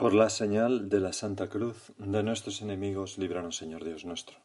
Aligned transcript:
Por 0.00 0.14
la 0.14 0.30
señal 0.30 0.88
de 0.88 0.98
la 0.98 1.12
Santa 1.12 1.50
Cruz 1.50 1.92
de 1.98 2.22
nuestros 2.22 2.62
enemigos, 2.62 3.18
líbranos, 3.18 3.58
Señor 3.58 3.84
Dios 3.84 4.06
nuestro. 4.06 4.38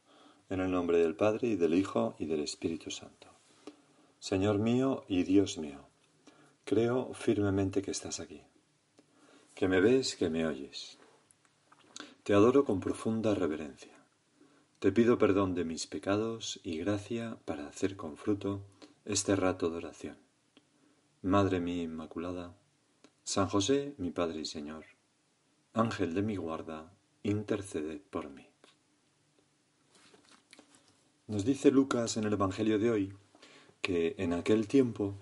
En 0.49 0.59
el 0.59 0.69
nombre 0.69 0.97
del 0.97 1.15
Padre, 1.15 1.47
y 1.47 1.55
del 1.55 1.75
Hijo, 1.75 2.13
y 2.19 2.25
del 2.25 2.41
Espíritu 2.41 2.91
Santo. 2.91 3.29
Señor 4.19 4.59
mío 4.59 5.05
y 5.07 5.23
Dios 5.23 5.57
mío, 5.57 5.79
creo 6.65 7.13
firmemente 7.13 7.81
que 7.81 7.91
estás 7.91 8.19
aquí, 8.19 8.41
que 9.53 9.69
me 9.69 9.79
ves, 9.79 10.17
que 10.17 10.29
me 10.29 10.45
oyes. 10.45 10.97
Te 12.23 12.33
adoro 12.33 12.65
con 12.65 12.81
profunda 12.81 13.33
reverencia. 13.33 13.95
Te 14.79 14.91
pido 14.91 15.17
perdón 15.17 15.55
de 15.55 15.63
mis 15.63 15.87
pecados 15.87 16.59
y 16.65 16.79
gracia 16.79 17.37
para 17.45 17.65
hacer 17.65 17.95
con 17.95 18.17
fruto 18.17 18.59
este 19.05 19.37
rato 19.37 19.69
de 19.69 19.77
oración. 19.77 20.17
Madre 21.21 21.61
mía 21.61 21.83
Inmaculada, 21.83 22.53
San 23.23 23.47
José, 23.47 23.95
mi 23.97 24.11
Padre 24.11 24.41
y 24.41 24.45
Señor, 24.45 24.94
Ángel 25.77 26.13
de 26.13 26.21
mi 26.21 26.37
guarda, 26.37 26.89
intercede 27.21 28.01
por 28.09 28.29
mí. 28.29 28.47
Nos 31.27 31.43
dice 31.43 31.69
Lucas 31.69 32.15
en 32.15 32.23
el 32.23 32.31
Evangelio 32.31 32.79
de 32.79 32.91
hoy 32.91 33.13
que 33.81 34.15
en 34.17 34.31
aquel 34.31 34.69
tiempo 34.69 35.15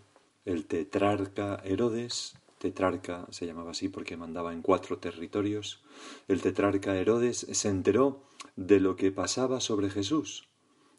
el 0.46 0.68
tetrarca 0.68 1.60
Herodes, 1.66 2.36
tetrarca 2.60 3.26
se 3.32 3.48
llamaba 3.48 3.72
así 3.72 3.90
porque 3.90 4.16
mandaba 4.16 4.54
en 4.54 4.62
cuatro 4.62 5.00
territorios, 5.00 5.82
el 6.28 6.44
tetrarca 6.44 6.96
Herodes 6.96 7.48
se 7.52 7.70
enteró 7.70 8.22
de 8.56 8.80
lo 8.80 8.96
que 8.96 9.12
pasaba 9.12 9.60
sobre 9.60 9.90
Jesús 9.90 10.48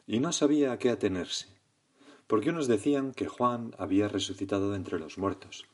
y 0.05 0.19
no 0.19 0.33
sabía 0.33 0.73
a 0.73 0.81
qué 0.81 0.91
atenerse, 0.91 1.47
porque 2.27 2.51
unos 2.51 2.67
decían 2.67 3.13
que 3.13 3.29
Juan 3.29 3.73
había 3.79 4.09
resucitado 4.09 4.73
de 4.73 4.79
entre 4.79 4.99
los 4.99 5.17
muertos, 5.17 5.65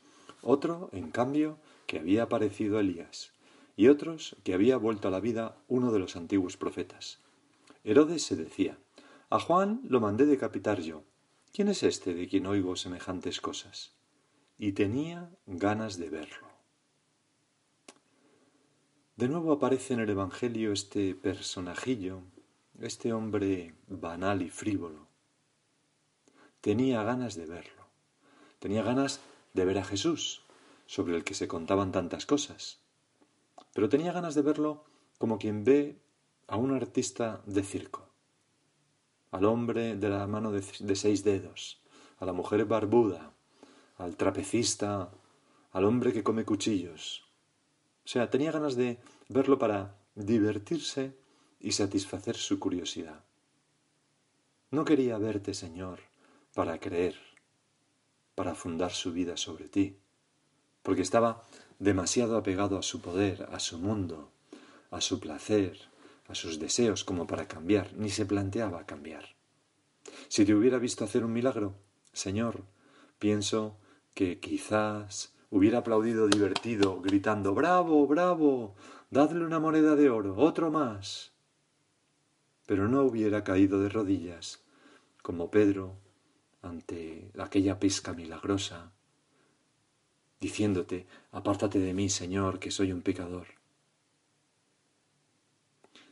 otro, 0.43 0.91
en 0.91 1.09
cambio, 1.09 1.57
que 1.87 1.97
había 1.97 2.23
aparecido 2.23 2.79
Elías, 2.79 3.33
y 3.81 3.87
otros 3.87 4.35
que 4.43 4.53
había 4.53 4.77
vuelto 4.77 5.07
a 5.07 5.11
la 5.11 5.19
vida 5.19 5.57
uno 5.67 5.91
de 5.91 5.97
los 5.97 6.15
antiguos 6.15 6.55
profetas. 6.55 7.17
Herodes 7.83 8.21
se 8.21 8.35
decía, 8.35 8.77
a 9.31 9.39
Juan 9.39 9.81
lo 9.89 9.99
mandé 9.99 10.27
decapitar 10.27 10.81
yo. 10.81 11.01
¿Quién 11.51 11.67
es 11.67 11.81
este 11.81 12.13
de 12.13 12.27
quien 12.27 12.45
oigo 12.45 12.75
semejantes 12.75 13.41
cosas? 13.41 13.95
Y 14.59 14.73
tenía 14.73 15.31
ganas 15.47 15.97
de 15.97 16.11
verlo. 16.11 16.47
De 19.15 19.27
nuevo 19.27 19.51
aparece 19.51 19.95
en 19.95 20.01
el 20.01 20.11
Evangelio 20.11 20.73
este 20.73 21.15
personajillo, 21.15 22.21
este 22.79 23.13
hombre 23.13 23.73
banal 23.87 24.43
y 24.43 24.51
frívolo. 24.51 25.07
Tenía 26.61 27.01
ganas 27.01 27.33
de 27.33 27.47
verlo. 27.47 27.87
Tenía 28.59 28.83
ganas 28.83 29.21
de 29.55 29.65
ver 29.65 29.79
a 29.79 29.83
Jesús, 29.83 30.43
sobre 30.85 31.15
el 31.15 31.23
que 31.23 31.33
se 31.33 31.47
contaban 31.47 31.91
tantas 31.91 32.27
cosas 32.27 32.80
pero 33.73 33.89
tenía 33.89 34.11
ganas 34.11 34.35
de 34.35 34.41
verlo 34.41 34.83
como 35.17 35.37
quien 35.37 35.63
ve 35.63 35.99
a 36.47 36.57
un 36.57 36.73
artista 36.73 37.41
de 37.45 37.63
circo, 37.63 38.09
al 39.31 39.45
hombre 39.45 39.95
de 39.95 40.09
la 40.09 40.27
mano 40.27 40.51
de, 40.51 40.95
seis 40.95 41.23
dedos, 41.23 41.81
a 42.19 42.25
la 42.25 42.33
mujer 42.33 42.65
barbuda, 42.65 43.33
al 43.97 44.17
trapecista, 44.17 45.11
al 45.71 45.85
hombre 45.85 46.11
que 46.11 46.23
come 46.23 46.43
cuchillos. 46.43 47.23
O 48.03 48.07
sea, 48.07 48.29
tenía 48.29 48.51
ganas 48.51 48.75
de 48.75 48.99
verlo 49.29 49.57
para 49.59 49.95
divertirse 50.15 51.15
y 51.59 51.71
satisfacer 51.71 52.35
su 52.35 52.59
curiosidad. 52.59 53.23
No 54.71 54.83
quería 54.83 55.17
verte, 55.17 55.53
Señor, 55.53 55.99
para 56.53 56.79
creer, 56.79 57.15
para 58.35 58.55
fundar 58.55 58.91
su 58.91 59.13
vida 59.13 59.37
sobre 59.37 59.69
ti, 59.69 60.00
porque 60.83 61.01
estaba 61.01 61.43
demasiado 61.79 62.37
apegado 62.37 62.77
a 62.77 62.83
su 62.83 63.01
poder, 63.01 63.47
a 63.51 63.59
su 63.59 63.77
mundo, 63.79 64.31
a 64.89 65.01
su 65.01 65.19
placer, 65.19 65.79
a 66.27 66.35
sus 66.35 66.59
deseos 66.59 67.03
como 67.03 67.27
para 67.27 67.47
cambiar, 67.47 67.93
ni 67.95 68.09
se 68.09 68.25
planteaba 68.25 68.85
cambiar. 68.85 69.35
Si 70.27 70.45
te 70.45 70.53
hubiera 70.55 70.77
visto 70.77 71.03
hacer 71.03 71.25
un 71.25 71.33
milagro, 71.33 71.75
Señor, 72.13 72.63
pienso 73.19 73.77
que 74.13 74.39
quizás 74.39 75.33
hubiera 75.49 75.79
aplaudido 75.79 76.27
divertido, 76.27 77.01
gritando 77.01 77.53
Bravo, 77.53 78.07
bravo, 78.07 78.75
dadle 79.09 79.45
una 79.45 79.59
moneda 79.59 79.95
de 79.95 80.09
oro, 80.09 80.35
otro 80.37 80.71
más. 80.71 81.33
Pero 82.65 82.87
no 82.87 83.03
hubiera 83.03 83.43
caído 83.43 83.81
de 83.81 83.89
rodillas, 83.89 84.63
como 85.21 85.51
Pedro, 85.51 85.97
ante 86.61 87.31
aquella 87.37 87.79
pesca 87.79 88.13
milagrosa, 88.13 88.93
diciéndote, 90.41 91.05
apártate 91.31 91.79
de 91.79 91.93
mí, 91.93 92.09
Señor, 92.09 92.59
que 92.59 92.71
soy 92.71 92.91
un 92.91 93.03
pecador. 93.03 93.47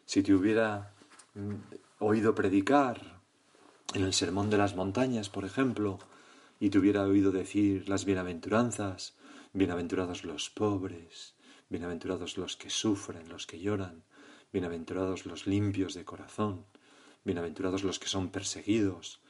Si 0.05 0.21
te 0.21 0.33
hubiera 0.35 0.93
mm, 1.33 1.55
oído 1.97 2.35
predicar 2.35 3.21
en 3.95 4.03
el 4.03 4.13
Sermón 4.13 4.51
de 4.51 4.59
las 4.59 4.75
Montañas, 4.75 5.29
por 5.29 5.45
ejemplo, 5.45 5.97
y 6.59 6.69
te 6.69 6.77
hubiera 6.77 7.03
oído 7.03 7.31
decir 7.31 7.89
las 7.89 8.05
bienaventuranzas, 8.05 9.15
bienaventurados 9.53 10.23
los 10.23 10.51
pobres, 10.51 11.33
bienaventurados 11.69 12.37
los 12.37 12.55
que 12.55 12.69
sufren, 12.69 13.29
los 13.29 13.47
que 13.47 13.59
lloran, 13.59 14.03
bienaventurados 14.53 15.25
los 15.25 15.47
limpios 15.47 15.95
de 15.95 16.05
corazón, 16.05 16.65
bienaventurados 17.23 17.83
los 17.83 17.97
que 17.97 18.07
son 18.07 18.29
perseguidos, 18.29 19.21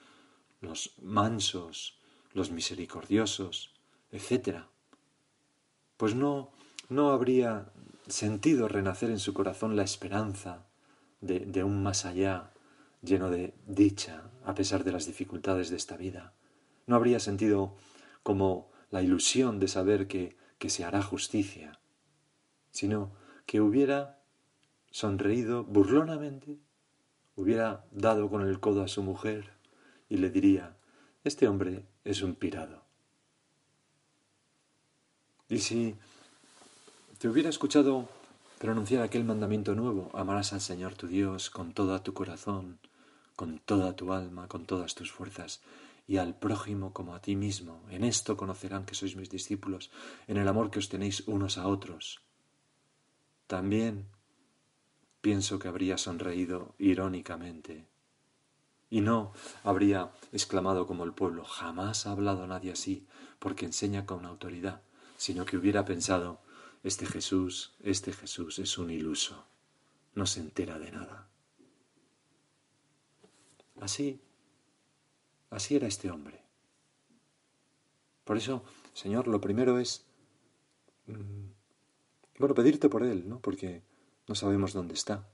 los 0.60 0.94
mansos, 1.02 2.00
los 2.34 2.52
misericordiosos, 2.52 3.74
etc 4.12 4.66
pues 6.00 6.16
no, 6.16 6.50
no 6.88 7.10
habría 7.10 7.74
sentido 8.08 8.70
renacer 8.70 9.10
en 9.10 9.20
su 9.20 9.34
corazón 9.34 9.76
la 9.76 9.84
esperanza 9.84 10.66
de, 11.20 11.62
un 11.66 11.84
más 11.84 12.06
allá 12.06 12.54
lleno 13.02 13.30
de 13.30 13.54
dicha 13.68 14.32
a 14.46 14.56
pesar 14.56 14.86
de 14.86 14.94
las 14.94 15.08
dificultades 15.08 15.70
de 15.70 15.76
esta 15.76 15.98
vida. 15.98 16.34
No 16.88 16.96
habría 16.96 17.20
sentido 17.20 17.76
como 18.24 18.72
la 18.92 19.02
ilusión 19.02 19.60
de 19.60 19.68
saber 19.68 20.08
que, 20.08 20.38
que 20.58 20.70
se 20.70 20.86
hará 20.86 21.02
justicia, 21.02 21.82
sino 22.72 23.12
que 23.46 23.60
hubiera 23.60 24.24
sonreído 24.92 25.66
burlonamente, 25.66 26.60
hubiera 27.36 27.84
dado 27.92 28.30
con 28.30 28.48
el 28.48 28.62
codo 28.62 28.84
a 28.84 28.88
su 28.88 29.04
mujer 29.04 29.50
y 30.08 30.16
le 30.16 30.30
diría, 30.30 30.78
este 31.26 31.50
hombre 31.50 31.84
es 32.06 32.22
un 32.22 32.36
pirado. 32.36 32.79
Y 35.50 35.60
si 35.60 35.96
te 37.18 37.28
hubiera 37.28 37.50
escuchado 37.50 38.08
pronunciar 38.60 39.02
aquel 39.02 39.24
mandamiento 39.24 39.74
nuevo, 39.74 40.12
amarás 40.14 40.54
al 40.54 40.62
Señor 40.62 40.94
tu 40.94 41.08
Dios 41.08 41.50
con 41.50 41.74
todo 41.74 42.00
tu 42.04 42.14
corazón, 42.14 42.78
con 43.36 43.58
toda 43.58 43.96
tu 43.96 44.14
alma, 44.14 44.48
con 44.48 44.66
todas 44.66 44.94
tus 44.94 45.12
fuerzas, 45.12 45.62
y 46.08 46.18
al 46.18 46.38
prójimo 46.38 46.94
como 46.94 47.16
a 47.16 47.22
ti 47.22 47.36
mismo. 47.36 47.82
En 47.90 48.04
esto 48.04 48.38
conocerán 48.38 48.86
que 48.86 48.94
sois 48.94 49.16
mis 49.16 49.30
discípulos, 49.30 49.90
en 50.28 50.38
el 50.38 50.48
amor 50.48 50.70
que 50.70 50.80
os 50.80 50.90
tenéis 50.90 51.24
unos 51.26 51.58
a 51.58 51.68
otros. 51.68 52.22
También 53.48 54.06
pienso 55.22 55.58
que 55.58 55.68
habría 55.68 55.98
sonreído 55.98 56.76
irónicamente 56.78 57.88
y 58.92 59.02
no 59.02 59.34
habría 59.64 60.12
exclamado 60.32 60.86
como 60.86 61.04
el 61.04 61.14
pueblo, 61.14 61.44
jamás 61.44 62.06
ha 62.06 62.12
hablado 62.12 62.46
nadie 62.46 62.72
así, 62.72 63.08
porque 63.40 63.66
enseña 63.66 64.06
con 64.06 64.26
autoridad 64.26 64.82
sino 65.20 65.46
que 65.46 65.58
hubiera 65.58 65.84
pensado, 65.84 66.40
este 66.82 67.06
Jesús, 67.06 67.74
este 67.82 68.14
Jesús 68.14 68.58
es 68.58 68.78
un 68.78 68.90
iluso, 68.90 69.46
no 70.16 70.26
se 70.26 70.40
entera 70.40 70.80
de 70.80 70.94
nada. 70.94 71.28
Así, 73.82 74.22
así 75.50 75.76
era 75.76 75.88
este 75.88 76.10
hombre. 76.10 76.42
Por 78.24 78.38
eso, 78.38 78.64
Señor, 78.94 79.28
lo 79.28 79.42
primero 79.42 79.78
es, 79.78 80.06
mm, 81.08 81.50
bueno, 82.40 82.56
pedirte 82.56 82.88
por 82.88 83.04
él, 83.04 83.28
¿no? 83.28 83.42
Porque 83.42 83.84
no 84.26 84.36
sabemos 84.36 84.72
dónde 84.72 84.94
está. 84.94 85.28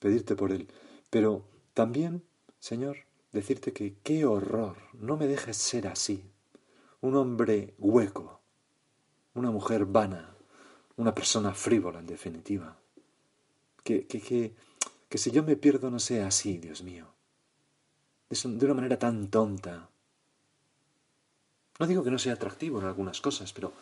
Pedirte 0.00 0.34
por 0.34 0.50
él. 0.50 0.66
Pero 1.10 1.46
también, 1.72 2.24
Señor, 2.58 2.96
decirte 3.30 3.72
que 3.72 3.94
qué 4.02 4.24
horror, 4.24 4.76
no 4.92 5.16
me 5.16 5.28
dejes 5.28 5.56
ser 5.56 5.86
así, 5.86 6.24
un 7.00 7.14
hombre 7.14 7.76
hueco, 7.78 8.35
una 9.36 9.50
mujer 9.50 9.84
vana, 9.84 10.34
una 10.96 11.14
persona 11.14 11.52
frívola, 11.52 12.00
en 12.00 12.06
definitiva. 12.06 12.76
Que, 13.84 14.06
que, 14.06 14.20
que, 14.20 14.54
que 15.08 15.18
si 15.18 15.30
yo 15.30 15.42
me 15.42 15.56
pierdo 15.56 15.90
no 15.90 15.98
sea 15.98 16.26
así, 16.26 16.58
Dios 16.58 16.82
mío. 16.82 17.06
De 18.28 18.64
una 18.64 18.74
manera 18.74 18.98
tan 18.98 19.28
tonta. 19.28 19.88
No 21.78 21.86
digo 21.86 22.02
que 22.02 22.10
no 22.10 22.18
sea 22.18 22.32
atractivo 22.32 22.80
en 22.80 22.86
algunas 22.86 23.20
cosas, 23.20 23.52
pero, 23.52 23.72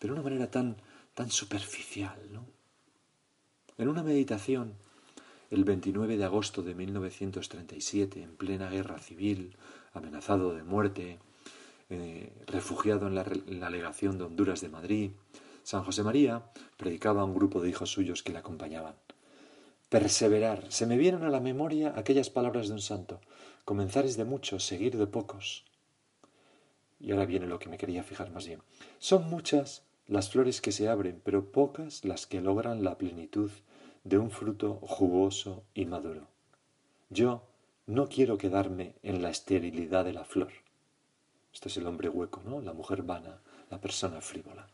de 0.00 0.10
una 0.10 0.22
manera 0.22 0.50
tan, 0.50 0.76
tan 1.14 1.30
superficial, 1.30 2.18
¿no? 2.32 2.46
En 3.76 3.88
una 3.88 4.02
meditación, 4.02 4.74
el 5.50 5.64
29 5.64 6.16
de 6.16 6.24
agosto 6.24 6.62
de 6.62 6.74
1937, 6.74 8.22
en 8.22 8.36
plena 8.36 8.70
guerra 8.70 8.98
civil, 8.98 9.56
amenazado 9.92 10.54
de 10.54 10.62
muerte, 10.62 11.18
eh, 11.90 12.32
refugiado 12.46 13.08
en 13.08 13.14
la, 13.16 13.70
legación 13.70 14.16
de 14.16 14.24
Honduras 14.24 14.60
de 14.60 14.68
Madrid, 14.68 15.10
San 15.64 15.82
José 15.82 16.02
María 16.04 16.44
predicaba 16.76 17.22
a 17.22 17.24
un 17.24 17.34
grupo 17.34 17.60
de 17.60 17.68
hijos 17.68 17.90
suyos 17.90 18.22
que 18.22 18.32
le 18.32 18.38
acompañaban. 18.38 18.94
Perseverar. 19.88 20.70
Se 20.70 20.86
me 20.86 20.96
vienen 20.96 21.24
a 21.24 21.30
la 21.30 21.40
memoria 21.40 21.92
aquellas 21.96 22.30
palabras 22.30 22.68
de 22.68 22.74
un 22.74 22.80
santo. 22.80 23.20
Comenzar 23.64 24.04
es 24.04 24.16
de 24.16 24.24
muchos, 24.24 24.64
seguir 24.64 24.96
de 24.96 25.08
pocos. 25.08 25.64
Y 27.00 27.10
ahora 27.10 27.26
viene 27.26 27.46
lo 27.46 27.58
que 27.58 27.68
me 27.68 27.76
quería 27.76 28.04
fijar 28.04 28.30
más 28.30 28.46
bien. 28.46 28.62
Son 28.98 29.28
muchas 29.28 29.82
las 30.06 30.30
flores 30.30 30.60
que 30.60 30.72
se 30.72 30.88
abren, 30.88 31.20
pero 31.24 31.50
pocas 31.50 32.04
las 32.04 32.26
que 32.26 32.40
logran 32.40 32.84
la 32.84 32.98
plenitud 32.98 33.50
de 34.04 34.18
un 34.18 34.30
fruto 34.30 34.74
jugoso 34.82 35.64
y 35.74 35.86
maduro. 35.86 36.28
Yo 37.08 37.42
no 37.86 38.08
quiero 38.08 38.38
quedarme 38.38 38.94
en 39.02 39.22
la 39.22 39.30
esterilidad 39.30 40.04
de 40.04 40.12
la 40.12 40.24
flor. 40.24 40.52
Esto 41.52 41.68
es 41.68 41.76
el 41.76 41.86
hombre 41.86 42.08
hueco, 42.08 42.42
¿no? 42.44 42.60
La 42.60 42.72
mujer 42.72 43.02
vana, 43.02 43.40
la 43.70 43.80
persona 43.80 44.20
frívola. 44.20 44.68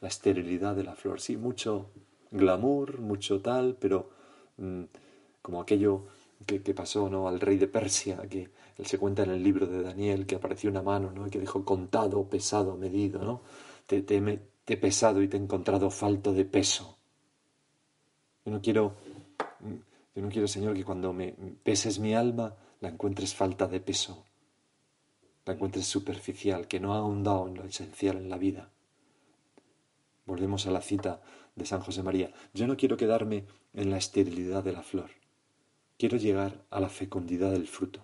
La 0.00 0.08
esterilidad 0.08 0.74
de 0.74 0.84
la 0.84 0.94
flor. 0.94 1.20
Sí, 1.20 1.36
mucho 1.36 1.90
glamour, 2.30 3.00
mucho 3.00 3.40
tal, 3.40 3.76
pero 3.78 4.10
mm, 4.56 4.82
como 5.42 5.60
aquello 5.60 6.06
que, 6.46 6.60
pasó 6.74 7.08
¿no? 7.08 7.28
al 7.28 7.40
rey 7.40 7.56
de 7.56 7.68
Persia, 7.68 8.16
que 8.28 8.50
él 8.76 8.86
se 8.86 8.98
cuenta 8.98 9.22
en 9.22 9.30
el 9.30 9.42
libro 9.42 9.66
de 9.66 9.82
Daniel, 9.82 10.26
que 10.26 10.34
apareció 10.34 10.70
una 10.70 10.82
mano 10.82 11.12
¿no? 11.12 11.26
y 11.26 11.30
que 11.30 11.38
dijo 11.38 11.64
contado, 11.64 12.28
pesado, 12.28 12.76
medido, 12.76 13.22
¿no? 13.22 13.42
Te, 13.86 14.04
he 14.66 14.76
pesado 14.76 15.22
y 15.22 15.28
te 15.28 15.36
he 15.36 15.40
encontrado 15.40 15.90
falto 15.90 16.32
de 16.32 16.44
peso. 16.44 16.96
Yo 18.44 18.52
no 18.52 18.60
quiero, 18.60 18.94
yo 20.14 20.22
no 20.22 20.28
quiero, 20.28 20.48
Señor, 20.48 20.74
que 20.74 20.84
cuando 20.84 21.12
me 21.12 21.32
peses 21.62 21.98
mi 21.98 22.14
alma 22.14 22.54
la 22.80 22.88
encuentres 22.88 23.34
falta 23.34 23.66
de 23.66 23.80
peso, 23.80 24.24
la 25.44 25.54
encuentres 25.54 25.86
superficial, 25.86 26.68
que 26.68 26.80
no 26.80 26.94
ha 26.94 26.98
ahondado 26.98 27.48
en 27.48 27.54
lo 27.54 27.64
esencial 27.64 28.16
en 28.16 28.28
la 28.28 28.38
vida. 28.38 28.70
Volvemos 30.24 30.66
a 30.66 30.70
la 30.70 30.80
cita 30.80 31.20
de 31.56 31.66
San 31.66 31.80
José 31.80 32.02
María. 32.02 32.32
Yo 32.54 32.66
no 32.66 32.76
quiero 32.76 32.96
quedarme 32.96 33.44
en 33.74 33.90
la 33.90 33.98
esterilidad 33.98 34.62
de 34.62 34.72
la 34.72 34.82
flor. 34.82 35.10
Quiero 35.98 36.16
llegar 36.16 36.64
a 36.70 36.80
la 36.80 36.88
fecundidad 36.88 37.50
del 37.50 37.66
fruto. 37.66 38.00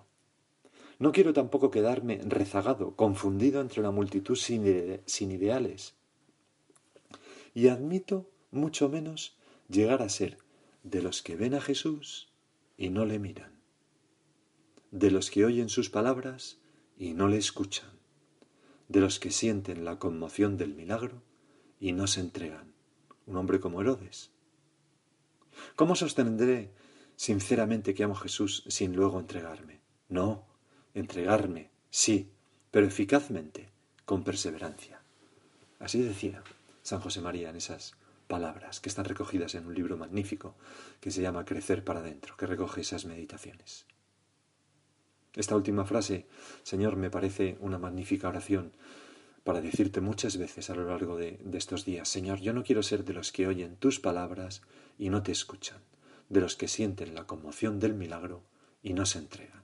No 0.98 1.12
quiero 1.12 1.32
tampoco 1.32 1.70
quedarme 1.70 2.20
rezagado, 2.24 2.96
confundido 2.96 3.60
entre 3.60 3.80
una 3.80 3.92
multitud 3.92 4.34
sin, 4.34 5.00
sin 5.06 5.30
ideales. 5.30 5.94
Y 7.54 7.68
admito 7.68 8.28
mucho 8.50 8.88
menos 8.88 9.36
llegar 9.68 10.02
a 10.02 10.08
ser 10.08 10.38
de 10.82 11.02
los 11.02 11.22
que 11.22 11.36
ven 11.36 11.54
a 11.54 11.60
Jesús 11.60 12.28
y 12.76 12.90
no 12.90 13.04
le 13.04 13.18
miran, 13.18 13.52
de 14.90 15.10
los 15.10 15.30
que 15.30 15.44
oyen 15.44 15.68
sus 15.68 15.90
palabras 15.90 16.58
y 16.98 17.14
no 17.14 17.28
le 17.28 17.38
escuchan, 17.38 17.88
de 18.88 19.00
los 19.00 19.20
que 19.20 19.30
sienten 19.30 19.84
la 19.84 19.98
conmoción 19.98 20.56
del 20.56 20.74
milagro 20.74 21.22
y 21.78 21.92
no 21.92 22.06
se 22.08 22.20
entregan, 22.20 22.72
un 23.26 23.36
hombre 23.36 23.60
como 23.60 23.80
Herodes. 23.80 24.32
¿Cómo 25.76 25.94
sostendré 25.94 26.72
sinceramente 27.16 27.94
que 27.94 28.02
amo 28.02 28.14
a 28.14 28.20
Jesús 28.20 28.64
sin 28.66 28.96
luego 28.96 29.20
entregarme? 29.20 29.80
No, 30.08 30.46
entregarme, 30.94 31.70
sí, 31.90 32.30
pero 32.70 32.86
eficazmente, 32.86 33.70
con 34.04 34.24
perseverancia. 34.24 35.00
Así 35.78 36.02
decía 36.02 36.42
San 36.82 37.00
José 37.00 37.20
María 37.20 37.50
en 37.50 37.56
esas 37.56 37.94
palabras 38.26 38.80
que 38.80 38.88
están 38.88 39.04
recogidas 39.04 39.54
en 39.54 39.66
un 39.66 39.74
libro 39.74 39.96
magnífico 39.96 40.56
que 41.00 41.10
se 41.10 41.22
llama 41.22 41.44
Crecer 41.44 41.84
para 41.84 42.00
adentro, 42.00 42.36
que 42.36 42.46
recoge 42.46 42.80
esas 42.80 43.04
meditaciones. 43.04 43.86
Esta 45.34 45.56
última 45.56 45.84
frase, 45.84 46.26
Señor, 46.62 46.96
me 46.96 47.10
parece 47.10 47.56
una 47.60 47.78
magnífica 47.78 48.28
oración 48.28 48.72
para 49.44 49.60
decirte 49.60 50.00
muchas 50.00 50.36
veces 50.36 50.68
a 50.68 50.74
lo 50.74 50.84
largo 50.86 51.16
de, 51.16 51.38
estos 51.54 51.84
días, 51.84 52.08
Señor, 52.08 52.40
yo 52.40 52.52
no 52.52 52.64
quiero 52.64 52.82
ser 52.82 53.04
de 53.04 53.14
los 53.14 53.32
que 53.32 53.46
oyen 53.46 53.76
tus 53.76 53.98
palabras 53.98 54.62
y 54.98 55.08
no 55.08 55.22
te 55.22 55.32
escuchan, 55.32 55.80
de 56.28 56.42
los 56.42 56.54
que 56.54 56.68
sienten 56.68 57.14
la 57.14 57.26
conmoción 57.26 57.78
del 57.80 57.94
milagro 57.94 58.42
y 58.82 58.92
no 58.92 59.06
se 59.06 59.18
entregan. 59.18 59.62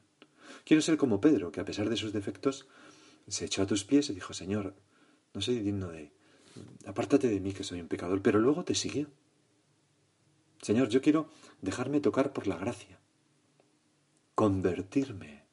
Quiero 0.64 0.80
ser 0.80 0.96
como 0.96 1.20
Pedro, 1.20 1.52
que 1.52 1.60
a 1.60 1.66
pesar 1.66 1.90
de 1.90 1.96
sus 1.96 2.14
defectos, 2.14 2.66
se 3.28 3.44
echó 3.44 3.62
a 3.62 3.66
tus 3.66 3.84
pies 3.84 4.08
y 4.08 4.14
dijo, 4.14 4.32
Señor, 4.32 4.74
no 5.34 5.42
soy 5.42 5.58
digno 5.58 5.88
de, 5.88 6.12
apártate 6.86 7.28
de 7.28 7.40
mí 7.40 7.52
que 7.52 7.64
soy 7.64 7.80
un 7.80 7.88
pecador, 7.88 8.22
pero 8.22 8.38
luego 8.38 8.64
te 8.64 8.74
siguió. 8.74 9.08
Señor, 10.62 10.88
yo 10.88 11.02
quiero 11.02 11.28
dejarme 11.60 12.00
tocar 12.00 12.32
por 12.32 12.46
la 12.46 12.56
gracia, 12.56 12.98
convertirme, 14.34 15.43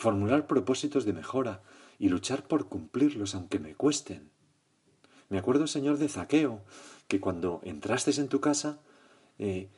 formular 0.00 0.46
propósitos 0.46 1.04
de 1.04 1.12
mejora 1.12 1.62
y 1.98 2.08
luchar 2.08 2.42
por 2.42 2.68
cumplirlos 2.68 3.34
aunque 3.34 3.58
me 3.58 3.74
cuesten. 3.74 4.30
Me 5.28 5.38
acuerdo, 5.38 5.66
Señor, 5.66 5.98
de 5.98 6.08
Zaqueo, 6.08 6.60
que 7.06 7.20
cuando 7.20 7.60
entraste 7.62 8.10
en 8.20 8.28
tu 8.28 8.40
casa, 8.40 8.80
eh, 9.38 9.68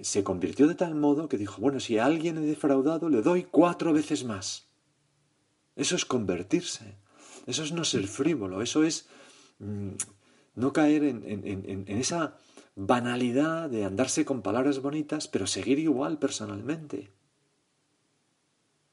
se 0.00 0.24
convirtió 0.24 0.66
de 0.66 0.74
tal 0.74 0.94
modo 0.94 1.28
que 1.28 1.36
dijo, 1.36 1.60
bueno, 1.60 1.80
si 1.80 1.98
a 1.98 2.06
alguien 2.06 2.38
he 2.38 2.42
defraudado, 2.42 3.10
le 3.10 3.20
doy 3.20 3.44
cuatro 3.44 3.92
veces 3.92 4.24
más. 4.24 4.68
Eso 5.76 5.96
es 5.96 6.04
convertirse, 6.04 6.96
eso 7.46 7.62
es 7.62 7.72
no 7.72 7.84
ser 7.84 8.06
frívolo, 8.06 8.62
eso 8.62 8.84
es 8.84 9.08
Mm, 9.62 9.94
no 10.56 10.72
caer 10.72 11.04
en, 11.04 11.84
esa 11.86 12.36
banalidad 12.74 13.70
de 13.70 13.84
andarse 13.84 14.24
con 14.24 14.42
palabras 14.42 14.80
bonitas, 14.80 15.28
pero 15.28 15.46
seguir 15.46 15.78
igual 15.78 16.18
personalmente. 16.18 17.10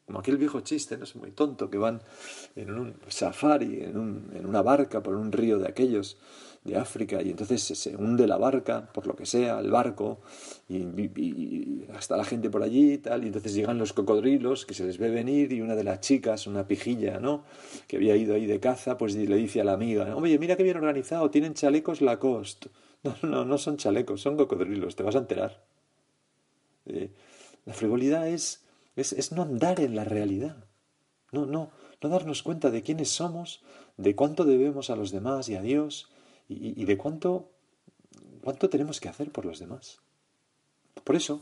Como 0.09 0.21
aquel 0.21 0.37
viejo 0.37 0.61
chiste, 0.61 0.97
no 0.97 1.03
es 1.03 1.15
muy 1.15 1.29
tonto, 1.29 1.69
que 1.69 1.77
van 1.77 2.01
en 2.55 2.71
un 2.71 2.95
safari, 3.09 3.83
en, 3.83 3.95
un, 3.95 4.31
en 4.33 4.47
una 4.47 4.63
barca 4.63 5.03
por 5.03 5.15
un 5.15 5.31
río 5.31 5.59
de 5.59 5.67
aquellos, 5.67 6.17
de 6.63 6.77
África 6.77 7.21
y 7.21 7.29
entonces 7.29 7.61
se 7.61 7.95
hunde 7.95 8.25
la 8.25 8.37
barca, 8.37 8.91
por 8.91 9.05
lo 9.05 9.15
que 9.15 9.27
sea, 9.27 9.59
el 9.59 9.69
barco, 9.69 10.21
y, 10.67 11.85
hasta 11.93 12.17
la 12.17 12.25
gente 12.25 12.49
por 12.49 12.63
allí 12.63 12.93
y 12.93 12.97
tal, 12.97 13.23
y 13.23 13.27
entonces 13.27 13.53
llegan 13.53 13.77
los 13.77 13.93
cocodrilos 13.93 14.65
que 14.65 14.73
se 14.73 14.83
les 14.83 14.97
ve 14.97 15.11
venir 15.11 15.53
y 15.53 15.61
una 15.61 15.75
de 15.75 15.83
las 15.83 15.99
chicas, 16.01 16.47
una 16.47 16.65
pijilla, 16.67 17.19
¿no? 17.19 17.43
Que 17.87 17.97
había 17.97 18.15
ido 18.15 18.33
ahí 18.33 18.47
de 18.47 18.59
caza, 18.59 18.97
pues 18.97 19.13
le 19.13 19.35
dice 19.35 19.61
a 19.61 19.63
la 19.63 19.73
amiga, 19.73 20.15
oye, 20.15 20.39
mira 20.39 20.55
qué 20.55 20.63
bien 20.63 20.77
organizado, 20.77 21.29
tienen 21.29 21.53
chalecos 21.53 22.01
Lacoste. 22.01 22.69
No, 23.03 23.15
no, 23.21 23.45
no 23.45 23.59
son 23.59 23.77
chalecos, 23.77 24.19
son 24.19 24.35
cocodrilos, 24.35 24.97
te 24.97 25.03
vas 25.03 25.15
a 25.15 25.19
enterar. 25.19 25.63
Eh, 26.85 27.11
la 27.65 27.73
frivolidad 27.73 28.27
es, 28.27 28.65
es, 28.99 29.13
es 29.13 29.31
no 29.31 29.41
andar 29.41 29.79
en 29.79 29.95
la 29.95 30.03
realidad, 30.03 30.65
no, 31.31 31.45
no, 31.45 31.71
no 32.01 32.09
darnos 32.09 32.43
cuenta 32.43 32.71
de 32.71 32.81
quiénes 32.81 33.09
somos, 33.09 33.61
de 33.97 34.15
cuánto 34.15 34.45
debemos 34.45 34.89
a 34.89 34.95
los 34.95 35.11
demás 35.11 35.49
y 35.49 35.55
a 35.55 35.61
Dios, 35.61 36.09
y, 36.47 36.83
de 36.85 36.97
cuánto, 36.97 37.51
cuánto 38.43 38.69
tenemos 38.69 38.99
que 38.99 39.07
hacer 39.09 39.31
por 39.31 39.45
los 39.45 39.59
demás. 39.59 39.99
Por 41.03 41.15
eso, 41.15 41.41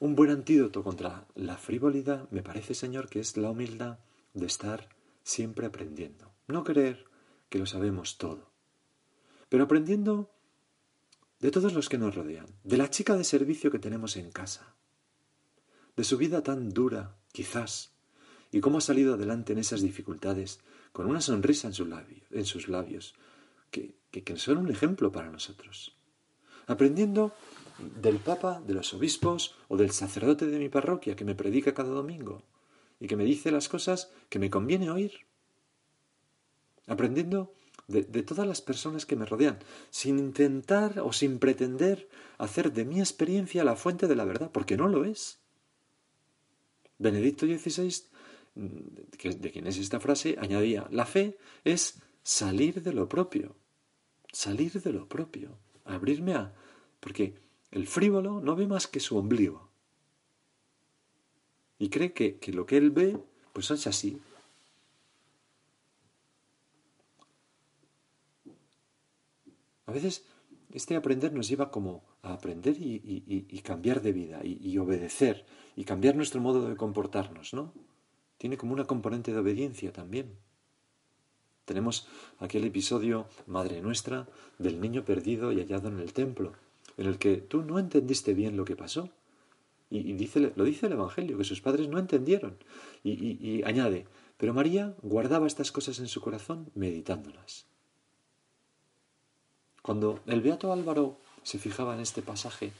un 0.00 0.14
buen 0.14 0.30
antídoto 0.30 0.84
contra 0.84 1.24
la 1.34 1.56
frivolidad 1.56 2.28
me 2.30 2.42
parece, 2.42 2.74
Señor, 2.74 3.08
que 3.08 3.20
es 3.20 3.36
la 3.36 3.50
humildad 3.50 3.98
de 4.34 4.46
estar 4.46 4.88
siempre 5.22 5.66
aprendiendo. 5.66 6.30
No 6.46 6.62
creer 6.62 7.06
que 7.48 7.58
lo 7.58 7.66
sabemos 7.66 8.18
todo, 8.18 8.50
pero 9.48 9.64
aprendiendo 9.64 10.30
de 11.40 11.50
todos 11.50 11.72
los 11.72 11.88
que 11.88 11.96
nos 11.96 12.14
rodean, 12.14 12.46
de 12.64 12.76
la 12.76 12.90
chica 12.90 13.16
de 13.16 13.24
servicio 13.24 13.70
que 13.70 13.78
tenemos 13.78 14.16
en 14.16 14.30
casa, 14.30 14.74
de 16.00 16.04
su 16.04 16.16
vida 16.16 16.42
tan 16.42 16.70
dura, 16.70 17.14
quizás, 17.30 17.92
y 18.50 18.60
cómo 18.60 18.78
ha 18.78 18.80
salido 18.80 19.12
adelante 19.12 19.52
en 19.52 19.58
esas 19.58 19.82
dificultades 19.82 20.60
con 20.92 21.04
una 21.04 21.20
sonrisa 21.20 21.68
en, 21.68 21.74
en 22.30 22.44
sus 22.46 22.68
labios, 22.68 23.14
que, 23.70 23.96
que, 24.10 24.36
son 24.38 24.56
un 24.56 24.70
ejemplo 24.70 25.12
para 25.12 25.30
nosotros. 25.30 25.94
Aprendiendo 26.66 27.34
del 28.00 28.16
Papa, 28.16 28.62
de 28.66 28.72
los 28.72 28.94
obispos 28.94 29.56
o 29.68 29.76
del 29.76 29.90
sacerdote 29.90 30.46
de 30.46 30.58
mi 30.58 30.70
parroquia 30.70 31.16
que 31.16 31.26
me 31.26 31.34
predica 31.34 31.74
cada 31.74 31.90
domingo 31.90 32.44
y 32.98 33.06
que 33.06 33.16
me 33.16 33.24
dice 33.24 33.50
las 33.50 33.68
cosas 33.68 34.10
que 34.30 34.38
me 34.38 34.48
conviene 34.48 34.90
oír. 34.90 35.26
Aprendiendo 36.86 37.52
de, 37.88 38.04
de, 38.04 38.22
todas 38.22 38.46
las 38.46 38.62
personas 38.62 39.04
que 39.04 39.16
me 39.16 39.26
rodean, 39.26 39.58
sin 39.90 40.18
intentar 40.18 41.00
o 41.00 41.12
sin 41.12 41.38
pretender 41.38 42.08
hacer 42.38 42.72
de 42.72 42.86
mi 42.86 43.00
experiencia 43.00 43.64
la 43.64 43.76
fuente 43.76 44.06
de 44.08 44.16
la 44.16 44.24
verdad, 44.24 44.50
porque 44.50 44.78
no 44.78 44.88
lo 44.88 45.04
es. 45.04 45.39
Benedicto 47.00 47.46
XVI 47.46 48.04
de 48.54 49.50
quien 49.50 49.66
es 49.66 49.78
esta 49.78 50.00
frase, 50.00 50.36
añadía, 50.38 50.86
la 50.90 51.06
fe 51.06 51.38
es 51.64 52.00
salir 52.22 52.82
de 52.82 52.92
lo 52.92 53.08
propio. 53.08 53.56
salir 54.32 54.80
de 54.80 54.92
lo 54.92 55.08
propio, 55.08 55.58
abrirme 55.84 56.34
a... 56.34 56.54
porque 57.00 57.34
el 57.72 57.88
frívolo 57.88 58.40
no 58.40 58.54
ve 58.54 58.66
más 58.68 58.86
que 58.86 59.00
su 59.00 59.16
ombligo. 59.16 59.68
Y 61.78 61.88
cree 61.88 62.12
que, 62.12 62.36
que 62.36 62.52
lo 62.52 62.66
que 62.66 62.76
él 62.76 62.90
ve, 62.90 63.18
pues 63.52 63.70
es 63.70 63.86
así. 63.86 64.20
A 69.86 69.92
veces 69.92 70.24
este 70.72 70.96
aprender 70.96 71.32
nos 71.32 71.48
lleva 71.48 71.70
como 71.70 72.02
a 72.22 72.32
aprender 72.32 72.76
y, 72.78 73.60
cambiar 73.64 74.02
de 74.02 74.12
vida 74.12 74.40
y, 74.44 74.76
obedecer 74.78 75.44
y 75.76 75.84
cambiar 75.84 76.16
nuestro 76.16 76.40
modo 76.40 76.68
de 76.68 76.76
comportarnos, 76.76 77.54
¿no? 77.54 77.72
Tiene 78.38 78.56
como 78.56 78.72
una 78.72 78.86
componente 78.86 79.32
de 79.32 79.38
obediencia 79.38 79.92
también. 79.92 80.36
Tenemos 81.64 82.08
aquel 82.38 82.64
episodio, 82.64 83.26
Madre 83.46 83.80
Nuestra, 83.80 84.28
del 84.58 84.80
niño 84.80 85.04
perdido 85.04 85.52
y 85.52 85.60
hallado 85.60 85.88
en 85.88 86.00
el 86.00 86.12
templo, 86.12 86.52
en 86.96 87.06
el 87.06 87.18
que 87.18 87.36
tú 87.36 87.62
no 87.62 87.78
entendiste 87.78 88.34
bien 88.34 88.56
lo 88.56 88.64
que 88.64 88.76
pasó. 88.76 89.10
Y, 89.90 90.12
dice, 90.14 90.52
lo 90.54 90.64
dice 90.64 90.86
el 90.86 90.92
Evangelio, 90.92 91.36
que 91.36 91.44
sus 91.44 91.60
padres 91.60 91.88
no 91.88 91.98
entendieron. 91.98 92.56
y 93.02 93.62
añade, 93.64 94.06
pero 94.40 94.54
María 94.54 94.94
guardaba 95.02 95.46
estas 95.46 95.70
cosas 95.70 95.98
en 95.98 96.08
su 96.08 96.22
corazón 96.22 96.70
meditándolas. 96.74 97.69
Cuando 99.82 100.20
el 100.26 100.40
Beato 100.40 100.72
Álvaro 100.72 101.16
se 101.42 101.58
fijaba 101.58 101.94
en 101.94 102.00
este 102.00 102.22
pasaje, 102.22 102.72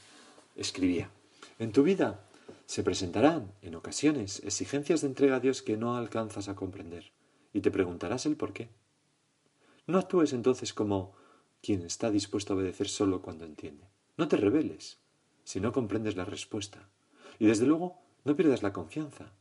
escribía, 0.55 1.09
en 1.59 1.71
tu 1.71 1.83
vida 1.83 2.23
se 2.65 2.83
presentarán, 2.83 3.51
en 3.61 3.75
ocasiones, 3.75 4.41
exigencias 4.43 5.01
de 5.01 5.07
entrega 5.07 5.37
a 5.37 5.39
Dios 5.39 5.61
que 5.61 5.77
no 5.77 5.95
alcanzas 5.95 6.47
a 6.47 6.55
comprender, 6.55 7.11
y 7.53 7.61
te 7.61 7.71
preguntarás 7.71 8.25
el 8.25 8.37
por 8.37 8.53
qué. 8.53 8.69
No 9.87 9.97
actúes 9.97 10.33
entonces 10.33 10.73
como 10.73 11.13
quien 11.61 11.81
está 11.81 12.11
dispuesto 12.11 12.53
a 12.53 12.55
obedecer 12.55 12.87
solo 12.87 13.21
cuando 13.21 13.45
entiende. 13.45 13.87
No 14.17 14.27
te 14.27 14.37
rebeles 14.37 14.99
si 15.43 15.59
no 15.59 15.71
comprendes 15.73 16.15
la 16.15 16.25
respuesta. 16.25 16.87
Y 17.39 17.47
desde 17.47 17.65
luego, 17.65 17.99
no 18.23 18.35
pierdas 18.35 18.63
la 18.63 18.73
confianza 18.73 19.31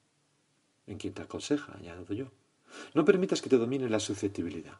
en 0.86 0.98
quien 0.98 1.14
te 1.14 1.22
aconseja, 1.22 1.76
añado 1.76 2.12
yo. 2.12 2.32
No 2.94 3.04
permitas 3.04 3.42
que 3.42 3.48
te 3.48 3.58
domine 3.58 3.88
la 3.88 4.00
susceptibilidad. 4.00 4.78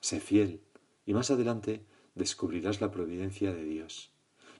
Sé 0.00 0.20
fiel 0.20 0.60
y 1.06 1.14
más 1.14 1.30
adelante 1.30 1.84
descubrirás 2.14 2.80
la 2.80 2.90
providencia 2.90 3.52
de 3.52 3.64
Dios. 3.64 4.10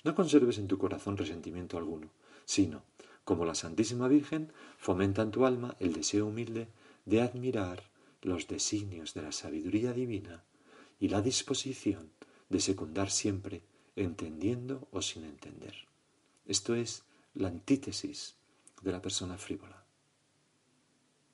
No 0.04 0.14
conserves 0.14 0.58
en 0.58 0.68
tu 0.68 0.78
corazón 0.78 1.16
resentimiento 1.16 1.78
alguno, 1.78 2.10
sino, 2.44 2.82
como 3.24 3.44
la 3.44 3.54
Santísima 3.54 4.08
Virgen, 4.08 4.52
fomenta 4.78 5.22
en 5.22 5.30
tu 5.30 5.46
alma 5.46 5.76
el 5.78 5.92
deseo 5.92 6.26
humilde 6.26 6.68
de 7.04 7.20
admirar 7.20 7.84
los 8.20 8.48
designios 8.48 9.14
de 9.14 9.22
la 9.22 9.32
sabiduría 9.32 9.92
divina 9.92 10.44
y 10.98 11.08
la 11.08 11.20
disposición 11.20 12.10
de 12.48 12.60
secundar 12.60 13.10
siempre, 13.10 13.62
entendiendo 13.96 14.88
o 14.90 15.02
sin 15.02 15.24
entender. 15.24 15.74
Esto 16.46 16.74
es 16.74 17.04
la 17.34 17.48
antítesis 17.48 18.36
de 18.82 18.92
la 18.92 19.00
persona 19.00 19.38
frívola. 19.38 19.84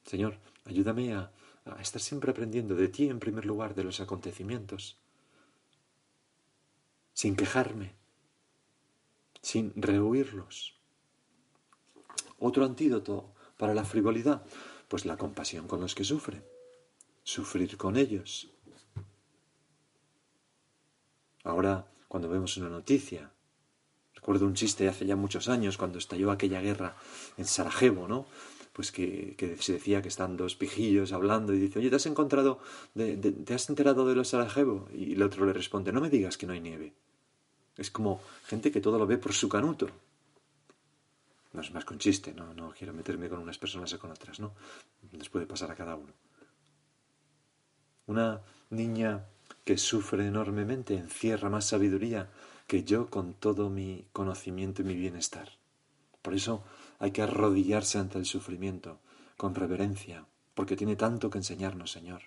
Señor, 0.04 0.38
ayúdame 0.64 1.14
a 1.14 1.32
a 1.76 1.80
estar 1.80 2.00
siempre 2.00 2.30
aprendiendo 2.30 2.75
de 2.75 2.88
ti 2.88 3.08
en 3.08 3.18
primer 3.18 3.44
lugar, 3.44 3.75
de 3.75 3.84
los 3.84 4.00
acontecimientos, 4.00 4.96
sin 7.12 7.37
quejarme, 7.37 7.94
sin 9.42 9.72
rehuirlos. 9.76 10.75
Otro 12.38 12.64
antídoto 12.64 13.34
para 13.56 13.75
la 13.75 13.84
frivolidad, 13.84 14.44
pues 14.88 15.04
la 15.04 15.16
compasión 15.16 15.66
con 15.66 15.80
los 15.80 15.94
que 15.94 16.04
sufren, 16.04 16.44
sufrir 17.25 17.76
con 17.76 17.96
ellos. 17.96 18.50
Ahora, 21.44 21.87
cuando 22.08 22.28
vemos 22.28 22.56
una 22.56 22.68
noticia, 22.68 23.32
recuerdo 24.14 24.46
un 24.46 24.54
chiste 24.54 24.84
de 24.84 24.90
hace 24.90 25.06
ya 25.06 25.16
muchos 25.16 25.48
años, 25.48 25.76
cuando 25.76 25.98
estalló 25.98 26.30
aquella 26.30 26.60
guerra 26.60 26.96
en 27.37 27.46
Sarajevo, 27.46 28.06
¿no? 28.06 28.26
Pues 28.78 28.92
que, 28.92 29.56
se 29.58 29.73
decía 29.73 30.02
que 30.02 30.06
están 30.06 30.37
dos 30.37 30.54
pijillos 30.54 31.11
hablando 31.11 31.52
y 31.52 31.58
dice, 31.58 31.80
oye, 31.80 31.90
¿te 31.90 31.97
has 31.97 32.06
encontrado, 32.06 32.61
te 32.94 33.52
has 33.52 33.68
enterado 33.68 34.06
de 34.06 34.14
los 34.14 34.28
Sarajevo? 34.28 34.87
Y 34.94 35.14
el 35.14 35.23
otro 35.25 35.44
le 35.47 35.52
responde, 35.52 35.90
no 35.90 36.00
me 36.00 36.08
digas 36.08 36.38
que 36.38 36.47
no 36.47 36.52
hay 36.52 36.61
nieve. 36.61 36.92
Es 37.76 37.90
como 37.90 38.20
gente 38.47 38.70
que 38.70 38.80
todo 38.80 38.97
lo 38.97 39.04
ve 39.04 39.18
por 39.18 39.32
su 39.32 39.49
canuto. 39.49 39.88
No 41.54 41.61
es 41.61 41.75
más 41.75 41.85
un 41.90 41.99
chiste, 41.99 42.32
no, 42.32 42.54
no 42.54 42.70
quiero 42.70 42.94
meterme 42.94 43.28
con 43.28 43.40
unas 43.40 43.58
personas 43.58 43.92
o 43.94 43.99
con 43.99 44.12
otras, 44.12 44.38
¿no? 44.38 44.52
Les 45.11 45.28
puede 45.28 45.47
pasar 45.47 45.73
a 45.73 45.75
cada 45.75 45.97
uno. 45.97 46.12
Una 48.06 48.42
niña 48.70 49.26
que 49.64 49.76
sufre 49.76 50.25
enormemente 50.25 50.94
encierra 50.94 51.50
más 51.50 51.66
sabiduría 51.66 52.30
que 52.68 52.85
yo 52.85 53.11
con 53.11 53.35
todo 53.35 53.70
mi 53.70 54.06
conocimiento 54.12 54.82
y 54.82 54.85
mi 54.85 54.94
bienestar. 54.94 55.50
Por 56.23 56.35
eso 56.35 56.62
hay 56.99 57.12
que 57.12 57.23
arrodillarse 57.23 57.99
ante 57.99 58.19
el 58.19 58.26
sufrimiento 58.26 58.99
con 59.37 59.55
reverencia, 59.55 60.26
porque 60.55 60.76
tiene 60.76 60.97
tanto 60.97 61.31
que 61.31 61.38
enseñarnos, 61.38 61.93
Señor. 61.93 62.23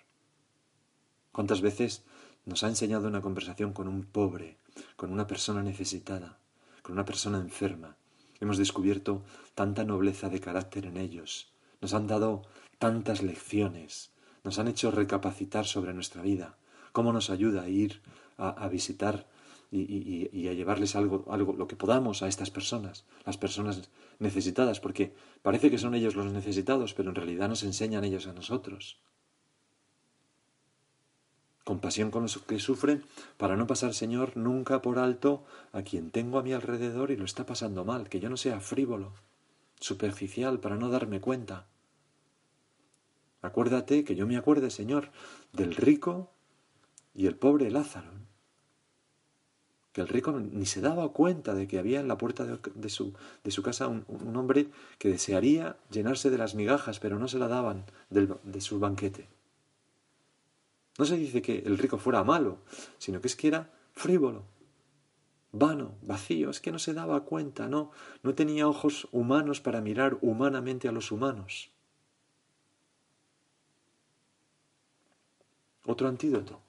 ¿Cuántas 1.32 1.62
veces 1.62 2.04
nos 2.46 2.64
ha 2.64 2.68
enseñado 2.68 3.08
una 3.08 3.22
conversación 3.22 3.74
con 3.74 3.88
un 3.88 4.04
pobre, 4.04 4.58
con 4.96 5.12
una 5.12 5.28
persona 5.28 5.62
necesitada, 5.62 6.38
con 6.82 6.94
una 6.94 7.06
persona 7.06 7.40
enferma? 7.40 7.98
Hemos 8.40 8.58
descubierto 8.58 9.24
tanta 9.56 9.84
nobleza 9.84 10.30
de 10.30 10.40
carácter 10.40 10.86
en 10.86 10.98
ellos, 10.98 11.52
nos 11.82 11.94
han 11.94 12.08
dado 12.08 12.44
tantas 12.80 13.22
lecciones, 13.22 14.12
nos 14.44 14.58
han 14.58 14.68
hecho 14.68 14.92
recapacitar 14.92 15.66
sobre 15.66 15.94
nuestra 15.94 16.22
vida, 16.22 16.58
cómo 16.92 17.14
nos 17.14 17.30
ayuda 17.30 17.64
a 17.64 17.70
ir 17.70 18.02
a, 18.38 18.50
a 18.50 18.68
visitar 18.70 19.28
y, 19.72 20.48
a 20.50 20.54
llevarles 20.54 20.96
algo, 20.96 21.26
algo, 21.30 21.54
lo 21.54 21.68
que 21.68 21.78
podamos 21.78 22.22
a 22.22 22.28
estas 22.28 22.52
personas, 22.52 23.06
las 23.26 23.38
personas 23.38 23.90
necesitadas, 24.20 24.82
porque 24.82 25.14
parece 25.42 25.72
que 25.72 25.78
son 25.78 25.96
ellos 25.96 26.16
los 26.16 26.32
necesitados, 26.32 26.94
pero 26.94 27.10
en 27.10 27.16
realidad 27.16 27.48
nos 27.48 27.64
enseñan 27.64 28.04
ellos 28.04 28.28
a 28.28 28.34
nosotros. 28.34 29.00
Compasión 31.64 32.12
con 32.12 32.24
los 32.24 32.38
que 32.40 32.60
sufren, 32.60 33.04
para 33.38 33.56
no 33.56 33.66
pasar, 33.66 33.94
Señor, 33.94 34.36
nunca 34.36 34.82
por 34.82 35.00
alto 35.00 35.46
a 35.72 35.84
quien 35.84 36.12
tengo 36.12 36.38
a 36.38 36.44
mi 36.44 36.52
alrededor 36.52 37.12
y 37.12 37.16
lo 37.16 37.24
está 37.24 37.46
pasando 37.46 37.86
mal, 37.86 38.10
que 38.10 38.20
yo 38.20 38.30
no 38.30 38.36
sea 38.36 38.60
frívolo, 38.60 39.14
superficial, 39.80 40.60
para 40.60 40.76
no 40.76 40.90
darme 40.90 41.22
cuenta. 41.22 41.68
Acuérdate 43.42 44.04
que 44.04 44.16
yo 44.16 44.28
me 44.28 44.38
acuerde, 44.38 44.70
Señor, 44.70 45.12
del 45.54 45.76
rico 45.76 46.30
y 47.14 47.28
el 47.28 47.36
pobre 47.36 47.72
Lázaro 47.72 48.21
que 49.94 50.02
el 50.02 50.08
rico 50.08 50.32
ni 50.32 50.66
se 50.66 50.82
daba 50.82 51.12
cuenta 51.12 51.54
de 51.54 51.68
que 51.68 51.78
había 51.78 52.00
en 52.00 52.08
la 52.08 52.18
puerta 52.18 52.46
de, 52.46 52.90
su, 52.90 53.14
de 53.44 53.52
su, 53.52 53.62
casa 53.62 53.88
un, 53.88 54.36
hombre 54.36 54.68
que 54.98 55.10
desearía 55.10 55.78
llenarse 55.90 56.30
de 56.30 56.38
las 56.38 56.56
migajas, 56.56 57.00
pero 57.00 57.20
no 57.20 57.28
se 57.28 57.40
la 57.40 57.48
daban 57.48 57.86
de 58.10 58.62
su 58.62 58.80
banquete. 58.80 59.28
No 60.98 61.06
se 61.06 61.18
dice 61.18 61.42
que 61.42 61.60
el 61.60 61.78
rico 61.78 61.98
fuera 61.98 62.24
malo, 62.24 62.60
sino 62.98 63.22
que 63.22 63.28
es 63.28 63.36
que 63.36 63.48
era 63.48 63.70
frívolo, 63.94 64.44
vano, 65.52 65.96
vacío, 66.02 66.50
es 66.50 66.60
que 66.60 66.72
no 66.72 66.80
se 66.80 66.94
daba 66.94 67.22
cuenta, 67.22 67.68
no, 67.68 67.92
no 68.24 68.34
tenía 68.36 68.68
ojos 68.68 69.08
humanos 69.12 69.62
para 69.62 69.82
mirar 69.82 70.18
humanamente 70.22 70.88
a 70.88 70.92
los 70.92 71.12
humanos. 71.12 71.72
Otro 75.86 76.08
antídoto, 76.08 76.62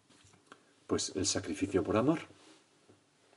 pues 0.86 1.12
el 1.14 1.26
sacrificio 1.26 1.82
por 1.82 1.96
amor. 1.96 2.20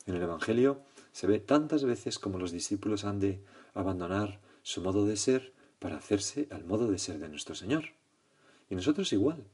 En 0.06 0.16
el 0.16 0.22
Evangelio 0.22 0.82
se 1.12 1.28
ve 1.28 1.40
tantas 1.40 1.84
veces 1.84 2.20
como 2.20 2.38
los 2.38 2.52
discípulos 2.52 3.06
han 3.06 3.20
de 3.20 3.42
abandonar 3.74 4.40
su 4.64 4.82
modo 4.82 5.06
de 5.06 5.18
ser 5.18 5.54
para 5.80 5.98
hacerse 5.98 6.48
al 6.52 6.64
modo 6.64 6.88
de 6.90 6.98
ser 6.98 7.20
de 7.20 7.30
nuestro 7.30 7.56
Señor. 7.56 7.94
Y 8.70 8.76
nosotros 8.76 9.14
igual. 9.14 9.46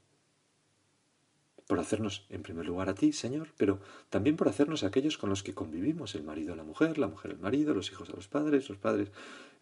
Por 1.68 1.80
hacernos 1.80 2.26
en 2.30 2.44
primer 2.44 2.66
lugar 2.66 2.90
a 2.90 2.96
ti, 2.96 3.14
Señor, 3.14 3.50
pero 3.58 3.80
también 4.10 4.36
por 4.36 4.50
hacernos 4.50 4.84
a 4.84 4.88
aquellos 4.88 5.18
con 5.18 5.30
los 5.30 5.44
que 5.44 5.54
convivimos, 5.54 6.16
el 6.16 6.24
marido 6.24 6.54
a 6.54 6.58
la 6.58 6.64
mujer, 6.64 6.98
la 6.98 7.08
mujer 7.08 7.32
al 7.32 7.40
marido, 7.40 7.74
los 7.74 7.90
hijos 7.92 8.10
a 8.10 8.14
los 8.14 8.28
padres, 8.28 8.68
los 8.68 8.78
padres, 8.78 9.10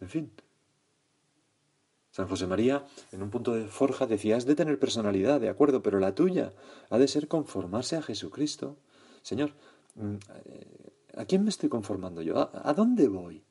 en 0.02 0.10
fin. 0.10 0.32
San 2.12 2.28
José 2.28 2.48
María, 2.48 2.86
en 3.12 3.22
un 3.22 3.30
punto 3.30 3.54
de 3.54 3.68
forja, 3.68 4.08
decía, 4.08 4.38
has 4.38 4.46
de 4.46 4.56
tener 4.56 4.80
personalidad, 4.80 5.40
de 5.40 5.50
acuerdo, 5.50 5.84
pero 5.84 6.00
la 6.00 6.16
tuya 6.16 6.54
ha 6.90 6.98
de 6.98 7.08
ser 7.08 7.28
conformarse 7.28 7.96
a 7.96 8.02
Jesucristo. 8.02 8.78
Señor, 9.22 9.54
¿A 11.16 11.26
quién 11.26 11.44
me 11.44 11.50
estoy 11.50 11.70
conformando 11.70 12.22
yo? 12.22 12.50
¿A, 12.54 12.74
dónde 12.74 13.08
voy? 13.08 13.44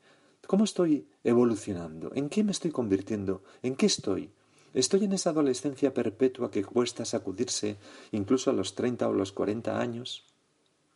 ¿Cómo 0.47 0.65
estoy 0.65 1.09
evolucionando? 1.25 2.11
¿En 2.15 2.29
qué 2.29 2.45
me 2.45 2.53
estoy 2.53 2.71
convirtiendo? 2.71 3.43
¿En 3.63 3.77
qué 3.77 3.87
estoy? 3.87 4.33
¿Estoy 4.73 5.05
en 5.05 5.13
esa 5.13 5.31
adolescencia 5.31 5.93
perpetua 5.93 6.51
que 6.51 6.65
cuesta 6.65 7.05
sacudirse 7.05 7.77
incluso 8.13 8.51
a 8.51 8.55
los 8.55 8.75
treinta 8.75 9.09
o 9.09 9.13
los 9.13 9.33
cuarenta 9.33 9.81
años? 9.81 10.25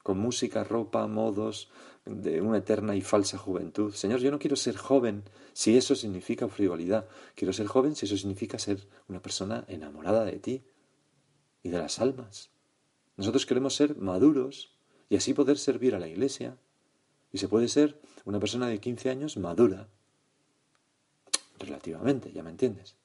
Con 0.03 0.19
música, 0.19 0.65
ropa, 0.65 1.07
modos 1.07 1.71
de 2.05 2.41
una 2.41 2.59
eterna 2.59 2.97
y 2.97 3.03
falsa 3.03 3.39
juventud. 3.39 3.93
Señor, 3.93 4.21
yo 4.21 4.31
no 4.31 4.39
quiero 4.39 4.57
ser 4.57 4.77
joven 4.77 5.25
si 5.53 5.77
eso 5.77 5.95
significa 5.95 6.49
frivolidad. 6.49 7.07
Quiero 7.35 7.53
ser 7.53 7.67
joven 7.67 7.95
si 7.95 8.07
eso 8.07 8.17
significa 8.17 8.59
ser 8.59 8.89
una 9.09 9.21
persona 9.21 9.65
enamorada 9.69 10.25
de 10.25 10.39
ti 10.39 10.65
y 11.63 11.69
de 11.69 11.79
las 11.79 12.01
almas. 12.01 12.51
Nosotros 13.17 13.47
queremos 13.47 13.75
ser 13.75 13.97
maduros 13.97 14.72
y 15.13 15.17
así 15.17 15.35
poder 15.35 15.59
servir 15.59 15.95
a 15.95 15.99
la 15.99 16.09
iglesia. 16.09 16.57
Y 17.33 17.37
se 17.37 17.47
puede 17.47 17.69
ser 17.69 18.01
una 18.25 18.41
persona 18.41 18.67
de 18.69 18.81
15 18.81 19.11
años 19.11 19.37
madura. 19.37 19.87
Relativamente, 21.59 22.33
ya 22.33 22.43
me 22.43 22.49
entiendes. 22.49 22.97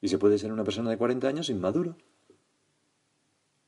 Y 0.00 0.08
se 0.08 0.18
puede 0.18 0.36
ser 0.36 0.52
una 0.52 0.64
persona 0.64 0.90
de 0.90 0.98
40 0.98 1.28
años 1.28 1.48
inmaduro. 1.48 1.96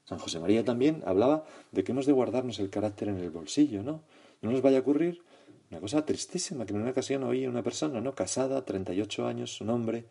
San 0.05 0.19
José 0.19 0.41
María 0.41 0.65
también 0.65 1.05
hablaba 1.07 1.45
de 1.71 1.85
que 1.85 1.93
hemos 1.93 2.07
de 2.07 2.13
guardarnos 2.13 2.59
el 2.59 2.71
carácter 2.71 3.07
en 3.07 3.19
el 3.19 3.31
bolsillo, 3.31 3.85
¿no? 3.85 4.03
No 4.43 4.51
nos 4.51 4.61
vaya 4.61 4.79
a 4.79 4.81
ocurrir 4.81 5.23
una 5.71 5.79
cosa 5.79 6.05
tristísima, 6.05 6.67
que 6.67 6.73
en 6.73 6.81
una 6.81 6.91
ocasión 6.91 7.23
oí 7.23 7.47
una 7.47 7.63
persona, 7.63 8.01
¿no? 8.01 8.17
Casada, 8.17 8.65
38 8.65 9.29
años, 9.29 9.61
un 9.61 9.71
hombre, 9.71 10.07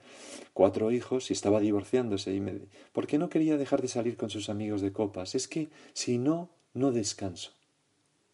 cuatro 0.54 0.92
hijos 0.92 1.30
y 1.30 1.34
estaba 1.34 1.60
divorciándose 1.60 2.34
y 2.34 2.40
me... 2.40 2.54
¿Por 2.94 3.06
qué 3.06 3.18
no 3.18 3.28
quería 3.28 3.58
dejar 3.58 3.82
de 3.82 3.90
salir 3.90 4.16
con 4.16 4.30
sus 4.30 4.48
amigos 4.48 4.80
de 4.80 4.94
copas? 4.94 5.36
Es 5.36 5.50
que 5.50 5.68
si 5.92 6.18
no, 6.18 6.55
no 6.76 6.92
descanso. 6.92 7.52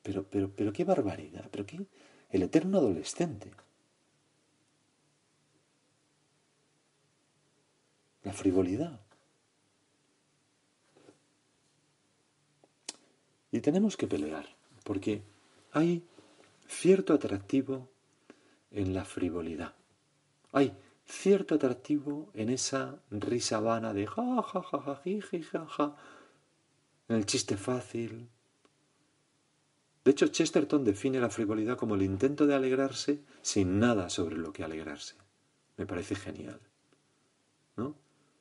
Pero, 0.04 0.24
pero, 0.24 0.52
pero 0.52 0.74
qué 0.74 0.84
barbaridad, 0.84 1.48
pero 1.50 1.66
qué... 1.66 1.80
El 2.30 2.44
eterno 2.44 2.80
adolescente. 2.80 3.52
La 8.24 8.34
frivolidad. 8.34 9.00
Y 13.52 13.60
tenemos 13.60 13.98
que 13.98 14.08
pelear, 14.08 14.48
porque 14.84 15.22
hay 15.74 16.04
cierto 16.68 17.14
atractivo 17.14 17.90
en 18.72 18.94
la 18.94 19.04
frivolidad. 19.04 19.74
Hay 20.54 20.74
cierto 21.06 21.56
atractivo 21.56 22.30
en 22.34 22.50
esa 22.50 22.98
risa 23.10 23.60
vana 23.60 23.94
de 23.94 24.08
ja, 24.08 24.42
ja, 24.42 24.64
ja, 24.64 24.80
ja, 24.80 25.02
ja, 25.52 25.66
ja, 25.68 25.96
en 27.12 27.18
el 27.18 27.26
chiste 27.26 27.58
fácil. 27.58 28.30
De 30.06 30.12
hecho, 30.12 30.28
Chesterton 30.28 30.86
define 30.86 31.20
la 31.20 31.30
frivolidad 31.30 31.78
como 31.78 31.96
el 31.96 32.04
intento 32.04 32.48
de 32.48 32.56
alegrarse 32.56 33.20
sin 33.42 33.80
nada 33.80 34.10
sobre 34.10 34.38
lo 34.38 34.54
que 34.54 34.64
alegrarse. 34.64 35.16
Me 35.76 35.86
parece 35.86 36.16
genial. 36.16 36.60
¿No? 37.76 37.96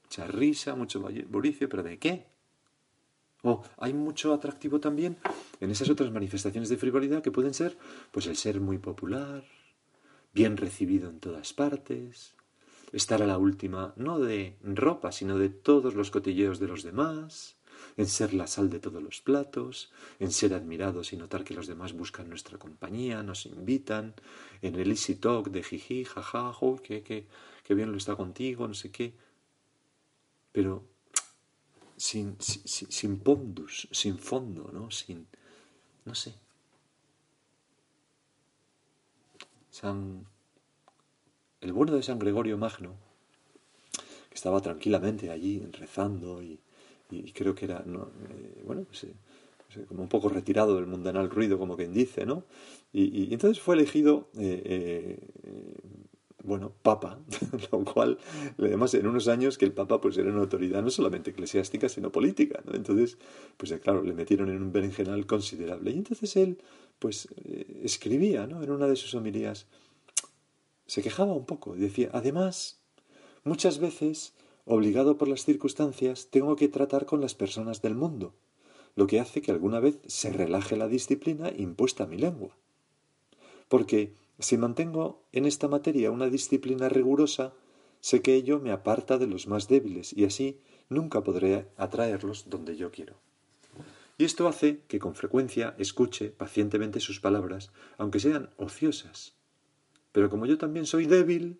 Mucha 0.04 0.26
risa, 0.28 0.76
mucho 0.76 1.00
bullicio, 1.00 1.68
pero 1.68 1.82
¿de 1.82 1.98
qué? 1.98 2.26
O 3.42 3.62
hay 3.78 3.92
mucho 3.92 4.32
atractivo 4.32 4.78
también 4.78 5.16
en 5.60 5.70
esas 5.70 5.90
otras 5.90 6.12
manifestaciones 6.12 6.68
de 6.68 6.76
frivolidad 6.76 7.22
que 7.22 7.32
pueden 7.32 7.54
ser, 7.54 7.76
pues 8.12 8.26
el 8.26 8.36
ser 8.36 8.60
muy 8.60 8.78
popular, 8.78 9.44
bien 10.32 10.56
recibido 10.56 11.08
en 11.08 11.18
todas 11.18 11.52
partes, 11.52 12.34
estar 12.92 13.20
a 13.20 13.26
la 13.26 13.38
última 13.38 13.94
no 13.96 14.20
de 14.20 14.56
ropa, 14.62 15.10
sino 15.10 15.38
de 15.38 15.48
todos 15.48 15.94
los 15.94 16.10
cotilleos 16.10 16.60
de 16.60 16.68
los 16.68 16.82
demás, 16.82 17.56
en 17.96 18.06
ser 18.06 18.34
la 18.34 18.46
sal 18.46 18.70
de 18.70 18.80
todos 18.80 19.02
los 19.02 19.20
platos, 19.20 19.90
en 20.18 20.30
ser 20.32 20.54
admirados 20.54 21.12
y 21.12 21.16
notar 21.16 21.44
que 21.44 21.54
los 21.54 21.66
demás 21.66 21.92
buscan 21.92 22.28
nuestra 22.28 22.58
compañía, 22.58 23.22
nos 23.22 23.46
invitan, 23.46 24.14
en 24.62 24.74
el 24.76 24.90
easy 24.90 25.16
talk 25.16 25.48
de 25.50 25.62
jiji, 25.62 26.04
jaja, 26.04 26.52
que, 26.82 27.02
que, 27.02 27.74
bien 27.74 27.92
lo 27.92 27.98
está 27.98 28.16
contigo, 28.16 28.66
no 28.66 28.74
sé 28.74 28.90
qué. 28.90 29.14
Pero 30.52 30.84
sin, 31.96 32.36
sin, 32.40 33.18
pondus, 33.20 33.88
sin 33.92 34.18
fondo, 34.18 34.70
¿no? 34.72 34.90
Sin, 34.90 35.26
no 36.04 36.14
sé. 36.14 36.34
San, 39.70 40.26
el 41.60 41.72
bueno 41.72 41.92
de 41.92 42.02
San 42.02 42.18
Gregorio 42.18 42.58
Magno, 42.58 42.94
que 44.28 44.34
estaba 44.34 44.60
tranquilamente 44.60 45.30
allí 45.30 45.60
rezando 45.72 46.42
y, 46.42 46.58
creo 47.32 47.54
que 47.54 47.66
era, 47.66 47.84
eh, 47.86 48.62
bueno, 48.64 48.86
eh, 49.02 49.84
como 49.88 50.02
un 50.02 50.08
poco 50.08 50.28
retirado 50.28 50.76
del 50.76 50.86
mundanal 50.86 51.30
ruido, 51.30 51.58
como 51.58 51.76
quien 51.76 51.92
dice, 51.92 52.26
¿no? 52.26 52.44
Y, 52.92 53.32
entonces 53.32 53.62
fue 53.62 53.76
elegido 53.76 54.28
eh, 54.36 55.18
bueno, 56.42 56.72
papa, 56.82 57.20
lo 57.72 57.84
cual, 57.84 58.18
además, 58.58 58.94
en 58.94 59.06
unos 59.06 59.28
años 59.28 59.58
que 59.58 59.64
el 59.64 59.72
papa 59.72 60.00
pues 60.00 60.16
era 60.16 60.30
una 60.30 60.40
autoridad 60.40 60.82
no 60.82 60.90
solamente 60.90 61.30
eclesiástica, 61.30 61.88
sino 61.88 62.10
política, 62.10 62.60
¿no? 62.64 62.74
Entonces, 62.74 63.18
pues 63.56 63.72
claro, 63.80 64.02
le 64.02 64.14
metieron 64.14 64.48
en 64.48 64.62
un 64.62 64.72
berenjenal 64.72 65.26
considerable. 65.26 65.90
Y 65.90 65.98
entonces 65.98 66.36
él, 66.36 66.58
pues, 66.98 67.28
eh, 67.44 67.82
escribía, 67.84 68.46
¿no? 68.46 68.62
En 68.62 68.70
una 68.70 68.86
de 68.86 68.96
sus 68.96 69.14
homilías, 69.14 69.66
se 70.86 71.02
quejaba 71.02 71.34
un 71.34 71.46
poco, 71.46 71.74
decía, 71.74 72.10
además, 72.12 72.80
muchas 73.44 73.78
veces, 73.78 74.34
obligado 74.64 75.16
por 75.16 75.28
las 75.28 75.44
circunstancias, 75.44 76.28
tengo 76.30 76.56
que 76.56 76.68
tratar 76.68 77.06
con 77.06 77.20
las 77.20 77.34
personas 77.34 77.82
del 77.82 77.94
mundo, 77.94 78.34
lo 78.96 79.06
que 79.06 79.20
hace 79.20 79.42
que 79.42 79.50
alguna 79.50 79.80
vez 79.80 79.98
se 80.06 80.32
relaje 80.32 80.76
la 80.76 80.88
disciplina 80.88 81.50
impuesta 81.56 82.04
a 82.04 82.06
mi 82.06 82.18
lengua. 82.18 82.56
Porque 83.68 84.12
si 84.38 84.56
mantengo 84.56 85.22
en 85.32 85.44
esta 85.44 85.68
materia 85.68 86.10
una 86.10 86.28
disciplina 86.28 86.88
rigurosa, 86.88 87.52
sé 88.00 88.22
que 88.22 88.34
ello 88.34 88.58
me 88.58 88.72
aparta 88.72 89.18
de 89.18 89.26
los 89.26 89.46
más 89.46 89.68
débiles 89.68 90.12
y 90.12 90.24
así 90.24 90.58
nunca 90.88 91.22
podré 91.22 91.68
atraerlos 91.76 92.48
donde 92.48 92.76
yo 92.76 92.90
quiero. 92.90 93.14
Y 94.18 94.24
esto 94.24 94.48
hace 94.48 94.80
que 94.86 94.98
con 94.98 95.14
frecuencia 95.14 95.74
escuche 95.78 96.30
pacientemente 96.30 97.00
sus 97.00 97.20
palabras, 97.20 97.70
aunque 97.96 98.20
sean 98.20 98.50
ociosas. 98.58 99.34
Pero 100.12 100.28
como 100.28 100.44
yo 100.46 100.58
también 100.58 100.84
soy 100.84 101.06
débil, 101.06 101.58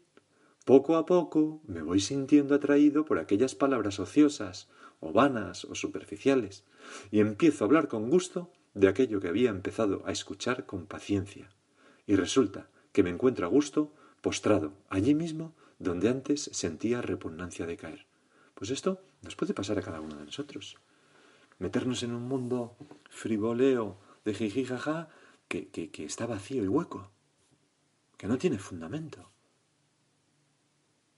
poco 0.65 0.97
a 0.97 1.07
poco 1.07 1.61
me 1.67 1.83
voy 1.83 2.01
sintiendo 2.01 2.55
atraído 2.55 3.05
por 3.05 3.19
aquellas 3.19 3.55
palabras 3.55 3.99
ociosas, 3.99 4.69
o 5.01 5.13
vanas, 5.13 5.65
o 5.65 5.75
superficiales, 5.75 6.65
y 7.11 7.21
empiezo 7.21 7.65
a 7.65 7.67
hablar 7.67 7.89
con 7.89 8.11
gusto 8.11 8.51
de 8.75 8.89
aquello 8.89 9.21
que 9.21 9.29
había 9.29 9.51
empezado 9.51 10.03
a 10.07 10.13
escuchar 10.13 10.67
con 10.67 10.87
paciencia 10.87 11.49
y 12.11 12.17
resulta 12.17 12.69
que 12.93 13.05
me 13.05 13.11
encuentro 13.11 13.47
a 13.47 13.49
gusto 13.49 13.93
postrado 14.21 14.73
allí 14.89 15.15
mismo 15.15 15.55
donde 15.79 16.09
antes 16.09 16.51
sentía 16.53 17.01
repugnancia 17.01 17.67
de 17.67 17.77
caer. 17.77 18.07
Pues 18.55 18.71
esto 18.71 19.01
nos 19.23 19.37
puede 19.37 19.55
pasar 19.55 19.79
a 19.79 19.83
cada 19.83 20.01
uno 20.01 20.17
de 20.17 20.25
nosotros. 20.25 20.77
Meternos 21.61 22.03
en 22.03 22.13
un 22.13 22.27
mundo 22.27 22.77
frivoleo 23.11 23.97
de 24.25 24.35
jijijaja 24.35 25.09
que, 25.47 25.69
que, 25.69 25.91
que 25.91 26.05
está 26.05 26.27
vacío 26.27 26.65
y 26.65 26.69
hueco, 26.69 27.13
que 28.17 28.27
no 28.27 28.39
tiene 28.39 28.59
fundamento. 28.59 29.31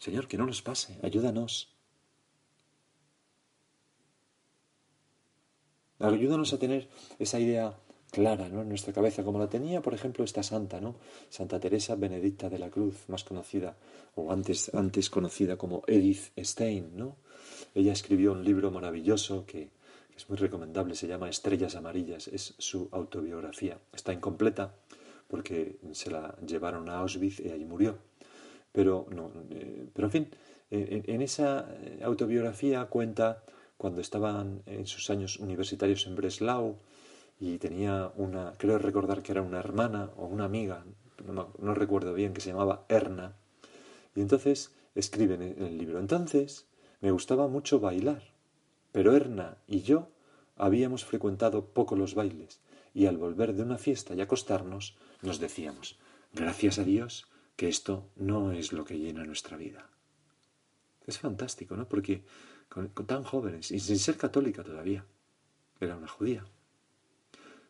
Señor, 0.03 0.27
que 0.27 0.37
no 0.37 0.47
nos 0.47 0.63
pase, 0.63 0.99
ayúdanos. 1.01 1.71
Ayúdanos 6.01 6.53
a 6.53 6.59
tener 6.59 6.89
esa 7.21 7.39
idea 7.39 7.79
clara 8.11 8.49
¿no? 8.49 8.63
en 8.63 8.69
nuestra 8.69 8.93
cabeza, 8.93 9.23
como 9.23 9.39
la 9.39 9.49
tenía, 9.49 9.81
por 9.81 9.95
ejemplo, 9.95 10.25
esta 10.25 10.43
santa, 10.43 10.81
¿no? 10.81 10.97
Santa 11.29 11.61
Teresa 11.61 11.95
Benedicta 11.95 12.51
de 12.51 12.59
la 12.59 12.69
Cruz, 12.69 13.05
más 13.07 13.23
conocida, 13.23 13.77
o 14.17 14.33
antes, 14.33 14.75
antes 14.75 15.09
conocida 15.09 15.57
como 15.57 15.85
Edith 15.87 16.33
Stein, 16.37 16.97
¿no? 16.97 17.15
Ella 17.73 17.93
escribió 17.93 18.33
un 18.33 18.43
libro 18.43 18.73
maravilloso 18.73 19.47
que, 19.47 19.71
es 20.17 20.29
muy 20.29 20.37
recomendable, 20.37 20.97
se 20.97 21.07
llama 21.07 21.31
Estrellas 21.31 21.77
Amarillas, 21.77 22.27
es 22.27 22.55
su 22.59 22.89
autobiografía. 22.91 23.79
Está 23.93 24.13
incompleta 24.13 24.75
porque 25.29 25.79
se 25.93 26.11
la 26.11 26.37
llevaron 26.45 26.89
a 26.89 26.99
Auschwitz 26.99 27.39
y 27.39 27.51
allí 27.51 27.65
murió. 27.65 28.12
Pero, 28.73 29.07
no, 29.11 29.31
eh, 29.51 29.87
pero 29.93 30.09
en 30.09 30.13
fin, 30.13 30.29
en 30.71 31.21
esa 31.21 31.69
autobiografía 32.03 32.87
cuenta 32.87 33.45
cuando 33.77 34.01
estaban 34.01 34.63
en 34.65 34.87
sus 34.87 35.11
años 35.11 35.39
universitarios 35.39 36.07
en 36.07 36.17
Breslau, 36.17 36.79
y 37.43 37.59
tenía 37.59 38.13
una, 38.15 38.53
creo 38.57 38.79
recordar 38.79 39.21
que 39.21 39.33
era 39.33 39.43
una 39.43 39.59
hermana 39.59 40.11
o 40.17 40.27
una 40.27 40.45
amiga, 40.45 40.85
no, 41.27 41.75
recuerdo 41.75 42.15
bien, 42.15 42.35
que 42.35 42.41
se 42.41 42.51
llamaba 42.51 42.87
Erna. 42.89 43.35
Y 44.15 44.21
entonces 44.21 44.73
escriben 44.95 45.43
en 45.43 45.61
el 45.61 45.77
libro, 45.77 45.99
entonces 45.99 46.69
me 47.01 47.11
gustaba 47.11 47.49
mucho 47.49 47.81
bailar, 47.81 48.23
pero 48.93 49.17
Erna 49.17 49.57
y 49.67 49.83
yo 49.83 50.09
habíamos 50.57 51.05
frecuentado 51.05 51.67
poco 51.67 51.97
los 51.97 52.15
bailes, 52.15 52.61
y 52.95 53.07
al 53.07 53.17
volver 53.17 53.55
de 53.55 53.65
una 53.65 53.77
fiesta 53.77 54.15
y 54.15 54.21
acostarnos, 54.21 54.97
nos 55.21 55.41
decíamos, 55.41 55.99
gracias 56.33 56.79
a 56.79 56.85
Dios 56.85 57.27
que 57.63 57.69
esto 57.69 58.11
no 58.17 58.51
es 58.51 58.73
lo 58.73 58.85
que 58.85 58.99
llena 58.99 59.23
nuestra 59.25 59.57
vida. 59.57 59.89
Es 61.07 61.21
fantástico, 61.21 61.77
¿no? 61.77 61.89
Porque 61.89 62.25
con 62.69 63.07
tan 63.07 63.23
jóvenes 63.23 63.71
y 63.71 63.79
sin 63.79 64.01
ser 64.01 64.17
católica 64.17 64.65
todavía, 64.65 65.07
era 65.79 65.97
una 65.97 66.09
judía. 66.09 66.45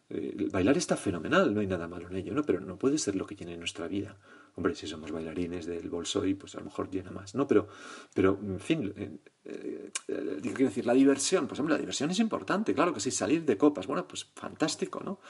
Eh, 0.08 0.48
bailar 0.50 0.78
está 0.78 0.96
fenomenal, 0.96 1.52
no 1.52 1.60
hay 1.60 1.66
nada 1.66 1.88
malo 1.88 2.08
en 2.08 2.16
ello, 2.16 2.32
¿no? 2.32 2.42
Pero 2.42 2.60
no 2.60 2.78
puede 2.78 2.96
ser 2.96 3.16
lo 3.16 3.26
que 3.26 3.36
tiene 3.36 3.54
nuestra 3.58 3.86
vida. 3.86 4.16
Hombre, 4.54 4.74
si 4.74 4.86
somos 4.86 5.10
bailarines 5.10 5.64
del 5.64 5.88
Bolsoy, 5.88 6.34
pues 6.34 6.54
a 6.54 6.58
lo 6.58 6.66
mejor 6.66 6.90
llena 6.90 7.10
más, 7.10 7.34
¿no? 7.34 7.46
Pero, 7.46 7.68
pero 8.12 8.38
en 8.42 8.60
fin, 8.60 8.92
eh, 8.94 9.16
eh, 9.46 9.90
eh, 10.08 10.38
quiero 10.42 10.66
decir, 10.66 10.84
la 10.84 10.92
diversión, 10.92 11.46
pues 11.46 11.58
hombre, 11.58 11.74
la 11.74 11.78
diversión 11.78 12.10
es 12.10 12.18
importante, 12.18 12.74
claro 12.74 12.92
que 12.92 13.00
sí, 13.00 13.10
salir 13.10 13.46
de 13.46 13.56
copas, 13.56 13.86
bueno, 13.86 14.06
pues 14.06 14.26
fantástico, 14.34 15.00
¿no? 15.02 15.20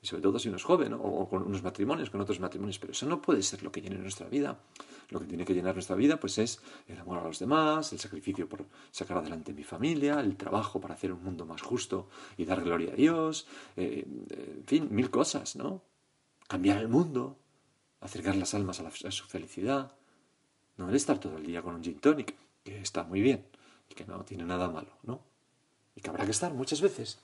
Y 0.00 0.06
sobre 0.06 0.22
todo 0.22 0.38
si 0.38 0.48
uno 0.48 0.56
es 0.56 0.64
joven, 0.64 0.94
o 0.94 1.28
con 1.28 1.42
unos 1.42 1.62
matrimonios, 1.62 2.08
con 2.08 2.22
otros 2.22 2.40
matrimonios, 2.40 2.78
pero 2.78 2.92
eso 2.92 3.04
no 3.04 3.20
puede 3.20 3.42
ser 3.42 3.62
lo 3.62 3.70
que 3.70 3.82
llene 3.82 3.98
nuestra 3.98 4.28
vida. 4.28 4.58
Lo 5.10 5.20
que 5.20 5.26
tiene 5.26 5.44
que 5.44 5.52
llenar 5.52 5.74
nuestra 5.74 5.94
vida, 5.94 6.18
pues 6.18 6.38
es 6.38 6.62
el 6.88 6.98
amor 6.98 7.18
a 7.18 7.24
los 7.24 7.38
demás, 7.38 7.92
el 7.92 7.98
sacrificio 7.98 8.48
por 8.48 8.64
sacar 8.90 9.18
adelante 9.18 9.52
mi 9.52 9.64
familia, 9.64 10.20
el 10.20 10.36
trabajo 10.38 10.80
para 10.80 10.94
hacer 10.94 11.12
un 11.12 11.22
mundo 11.22 11.44
más 11.44 11.60
justo 11.60 12.08
y 12.38 12.46
dar 12.46 12.62
gloria 12.62 12.92
a 12.92 12.96
Dios, 12.96 13.46
en 13.76 14.64
fin, 14.66 14.88
mil 14.90 15.10
cosas, 15.10 15.56
¿no? 15.56 15.82
Cambiar 16.48 16.78
el 16.78 16.88
mundo, 16.88 17.38
acercar 18.00 18.36
las 18.36 18.54
almas 18.54 18.80
a, 18.80 19.10
su 19.10 19.24
felicidad, 19.24 19.92
no 20.76 20.88
el 20.88 20.94
estar 20.94 21.18
todo 21.18 21.36
el 21.36 21.46
día 21.46 21.62
con 21.62 21.74
un 21.74 21.82
gin 21.82 21.98
tonic, 22.00 22.34
que 22.64 22.80
está 22.80 23.04
muy 23.04 23.20
bien 23.20 23.46
y 23.88 23.94
que 23.94 24.04
no 24.04 24.24
tiene 24.24 24.44
nada 24.44 24.68
malo, 24.68 24.90
¿no? 25.02 25.20
Y 25.94 26.00
que 26.00 26.10
habrá 26.10 26.24
que 26.24 26.30
estar 26.30 26.52
muchas 26.52 26.80
veces. 26.80 27.18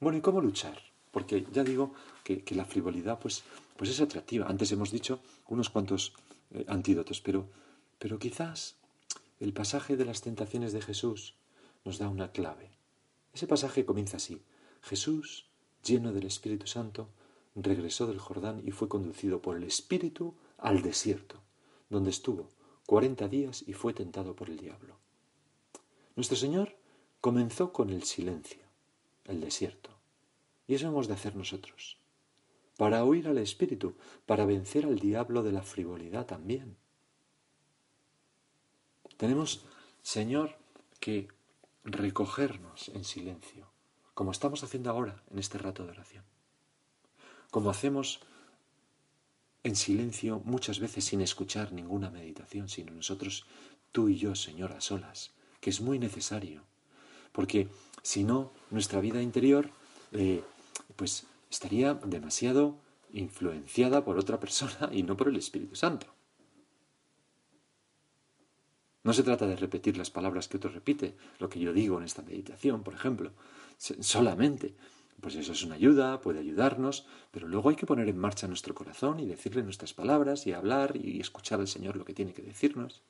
Bueno, 0.00 0.18
¿y 0.18 0.20
cómo 0.20 0.40
luchar? 0.40 0.78
Porque 1.10 1.46
ya 1.52 1.64
digo 1.64 1.94
que, 2.24 2.42
la 2.50 2.64
frivolidad 2.64 3.18
pues, 3.18 3.44
pues 3.76 3.90
es 3.90 4.00
atractiva. 4.00 4.46
Antes 4.48 4.72
hemos 4.72 4.90
dicho 4.90 5.20
unos 5.48 5.70
cuantos 5.70 6.12
eh, 6.50 6.64
antídotos, 6.68 7.20
pero, 7.20 7.48
pero 7.98 8.18
quizás 8.18 8.76
el 9.40 9.52
pasaje 9.52 9.96
de 9.96 10.04
las 10.04 10.20
tentaciones 10.20 10.72
de 10.72 10.82
Jesús 10.82 11.34
nos 11.84 11.98
da 11.98 12.08
una 12.08 12.32
clave. 12.32 12.70
Ese 13.32 13.46
pasaje 13.46 13.84
comienza 13.84 14.16
así. 14.16 14.42
Jesús, 14.82 15.46
lleno 15.84 16.12
del 16.12 16.26
Espíritu 16.26 16.66
Santo, 16.66 17.08
regresó 17.56 18.06
del 18.06 18.18
Jordán 18.18 18.62
y 18.64 18.70
fue 18.70 18.88
conducido 18.88 19.40
por 19.40 19.56
el 19.56 19.64
Espíritu 19.64 20.34
al 20.58 20.82
desierto, 20.82 21.40
donde 21.88 22.10
estuvo 22.10 22.50
cuarenta 22.86 23.28
días 23.28 23.64
y 23.66 23.72
fue 23.72 23.94
tentado 23.94 24.36
por 24.36 24.50
el 24.50 24.58
diablo. 24.58 24.96
Nuestro 26.14 26.36
Señor 26.36 26.76
comenzó 27.20 27.72
con 27.72 27.90
el 27.90 28.04
silencio, 28.04 28.62
el 29.24 29.40
desierto, 29.40 29.90
y 30.66 30.74
eso 30.74 30.86
hemos 30.86 31.08
de 31.08 31.14
hacer 31.14 31.34
nosotros, 31.34 31.98
para 32.76 33.04
oír 33.04 33.26
al 33.26 33.38
Espíritu, 33.38 33.96
para 34.26 34.44
vencer 34.44 34.84
al 34.84 34.98
diablo 34.98 35.42
de 35.42 35.52
la 35.52 35.62
frivolidad 35.62 36.26
también. 36.26 36.76
Tenemos, 39.16 39.64
Señor, 40.02 40.56
que 41.00 41.28
recogernos 41.84 42.90
en 42.90 43.04
silencio, 43.04 43.66
como 44.14 44.30
estamos 44.30 44.62
haciendo 44.62 44.90
ahora 44.90 45.22
en 45.30 45.38
este 45.38 45.58
rato 45.58 45.84
de 45.84 45.90
oración 45.90 46.35
como 47.56 47.70
hacemos 47.70 48.20
en 49.62 49.76
silencio 49.76 50.42
muchas 50.44 50.78
veces 50.78 51.06
sin 51.06 51.22
escuchar 51.22 51.72
ninguna 51.72 52.10
meditación, 52.10 52.68
sino 52.68 52.92
nosotros, 52.92 53.46
tú 53.92 54.10
y 54.10 54.16
yo, 54.18 54.34
Señor, 54.34 54.72
a 54.72 54.82
solas, 54.82 55.30
que 55.58 55.70
es 55.70 55.80
muy 55.80 55.98
necesario, 55.98 56.60
porque 57.32 57.68
si 58.02 58.24
no, 58.24 58.52
nuestra 58.70 59.00
vida 59.00 59.22
interior, 59.22 59.70
eh, 60.12 60.44
pues 60.96 61.24
estaría 61.50 61.94
demasiado 61.94 62.76
influenciada 63.14 64.04
por 64.04 64.18
otra 64.18 64.38
persona 64.38 64.90
y 64.92 65.02
no 65.02 65.16
por 65.16 65.28
el 65.28 65.36
Espíritu 65.36 65.76
Santo. 65.76 66.08
No 69.02 69.14
se 69.14 69.22
trata 69.22 69.46
de 69.46 69.56
repetir 69.56 69.96
las 69.96 70.10
palabras 70.10 70.46
que 70.46 70.58
otro 70.58 70.68
repite, 70.68 71.16
lo 71.38 71.48
que 71.48 71.60
yo 71.60 71.72
digo 71.72 71.96
en 71.96 72.04
esta 72.04 72.20
meditación, 72.20 72.82
por 72.82 72.92
ejemplo, 72.92 73.32
solamente, 73.78 74.74
pues 75.20 75.34
eso 75.34 75.52
es 75.52 75.62
una 75.62 75.76
ayuda, 75.76 76.20
puede 76.20 76.40
ayudarnos, 76.40 77.06
pero 77.30 77.48
luego 77.48 77.70
hay 77.70 77.76
que 77.76 77.86
poner 77.86 78.08
en 78.08 78.18
marcha 78.18 78.48
nuestro 78.48 78.74
corazón 78.74 79.20
y 79.20 79.26
decirle 79.26 79.62
nuestras 79.62 79.94
palabras 79.94 80.46
y 80.46 80.52
hablar 80.52 80.96
y 80.96 81.20
escuchar 81.20 81.60
al 81.60 81.68
Señor 81.68 81.96
lo 81.96 82.04
que 82.04 82.14
tiene 82.14 82.32
que 82.32 82.42
decirnos. 82.42 83.02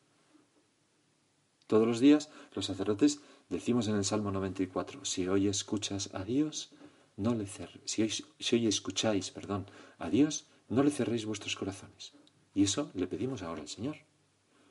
Todos 1.67 1.87
los 1.87 1.99
días 1.99 2.31
los 2.55 2.67
sacerdotes 2.67 3.21
decimos 3.49 3.89
en 3.89 3.97
el 3.97 4.05
Salmo 4.05 4.31
94, 4.31 5.05
si 5.05 5.27
hoy 5.27 5.49
escuchas 5.49 6.11
a 6.15 6.25
Dios, 6.25 6.71
no 7.17 7.35
le 7.35 7.47
si, 7.85 8.03
hoy, 8.03 8.11
si 8.39 8.57
hoy 8.57 8.67
escucháis, 8.67 9.31
perdón, 9.31 9.67
a 9.99 10.09
Dios, 10.09 10.47
no 10.69 10.83
le 10.83 10.91
cerréis 10.91 11.27
vuestros 11.27 11.57
corazones. 11.57 12.13
Y 12.55 12.63
eso 12.63 12.91
le 12.95 13.07
pedimos 13.07 13.43
ahora 13.43 13.63
al 13.63 13.69
Señor. 13.69 13.97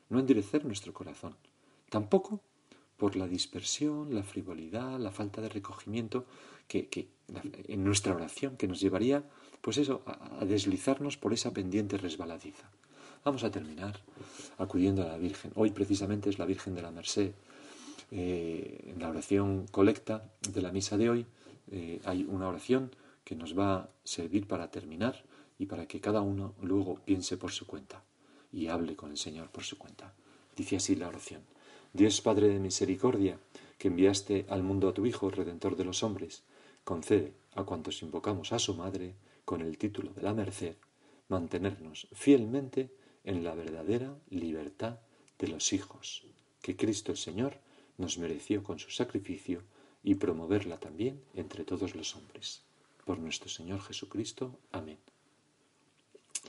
No 0.09 0.19
endurecer 0.19 0.65
nuestro 0.65 0.93
corazón. 0.93 1.35
Tampoco 1.89 2.41
por 2.97 3.15
la 3.15 3.27
dispersión, 3.27 4.13
la 4.13 4.23
frivolidad, 4.23 4.99
la 4.99 5.11
falta 5.11 5.41
de 5.41 5.49
recogimiento 5.49 6.25
que, 6.67 7.09
en 7.67 7.83
nuestra 7.83 8.13
oración 8.13 8.57
que 8.57 8.67
nos 8.67 8.79
llevaría, 8.79 9.23
pues 9.61 9.77
eso, 9.77 10.01
a, 10.05 10.45
deslizarnos 10.45 11.17
por 11.17 11.33
esa 11.33 11.53
pendiente 11.53 11.97
resbaladiza. 11.97 12.69
Vamos 13.23 13.43
a 13.43 13.51
terminar 13.51 13.99
acudiendo 14.57 15.01
a 15.01 15.07
la 15.07 15.17
Virgen. 15.17 15.51
Hoy 15.55 15.71
precisamente 15.71 16.29
es 16.29 16.37
la 16.37 16.45
Virgen 16.45 16.75
de 16.75 16.81
la 16.81 16.91
Merced. 16.91 17.31
Eh, 18.11 18.91
en 18.93 18.99
la 18.99 19.09
oración 19.09 19.65
colecta 19.71 20.29
de 20.47 20.61
la 20.61 20.71
misa 20.71 20.95
de 20.95 21.09
hoy 21.09 21.25
eh, 21.71 21.99
hay 22.05 22.23
una 22.23 22.47
oración 22.47 22.91
que 23.23 23.35
nos 23.35 23.57
va 23.57 23.75
a 23.75 23.89
servir 24.03 24.47
para 24.47 24.69
terminar 24.69 25.23
y 25.57 25.65
para 25.65 25.87
que 25.87 25.99
cada 25.99 26.21
uno 26.21 26.53
luego 26.61 26.99
piense 27.03 27.37
por 27.37 27.51
su 27.51 27.65
cuenta 27.65 28.03
y 28.51 28.67
hable 28.67 28.95
con 28.95 29.09
el 29.09 29.17
Señor 29.17 29.49
por 29.49 29.63
su 29.63 29.77
cuenta. 29.77 30.13
Dice 30.55 30.75
así 30.75 30.95
la 30.95 31.07
oración. 31.07 31.41
Dios 31.93 32.21
Padre 32.21 32.49
de 32.49 32.59
misericordia, 32.59 33.39
que 33.77 33.87
enviaste 33.87 34.45
al 34.49 34.63
mundo 34.63 34.87
a 34.87 34.93
tu 34.93 35.05
Hijo, 35.05 35.29
Redentor 35.29 35.75
de 35.75 35.85
los 35.85 36.03
hombres, 36.03 36.43
concede 36.85 37.33
a 37.55 37.63
cuantos 37.63 38.01
invocamos 38.03 38.53
a 38.53 38.59
su 38.59 38.75
Madre 38.75 39.15
con 39.43 39.61
el 39.61 39.77
título 39.77 40.13
de 40.13 40.21
la 40.21 40.33
merced, 40.33 40.75
mantenernos 41.27 42.07
fielmente 42.13 42.91
en 43.23 43.43
la 43.43 43.55
verdadera 43.55 44.15
libertad 44.29 44.99
de 45.39 45.47
los 45.47 45.73
hijos, 45.73 46.23
que 46.61 46.77
Cristo 46.77 47.11
el 47.11 47.17
Señor 47.17 47.57
nos 47.97 48.17
mereció 48.17 48.63
con 48.63 48.79
su 48.79 48.91
sacrificio 48.91 49.63
y 50.03 50.15
promoverla 50.15 50.79
también 50.79 51.21
entre 51.33 51.65
todos 51.65 51.95
los 51.95 52.15
hombres. 52.15 52.61
Por 53.03 53.17
nuestro 53.17 53.49
Señor 53.49 53.81
Jesucristo. 53.81 54.57
Amén. 54.71 54.99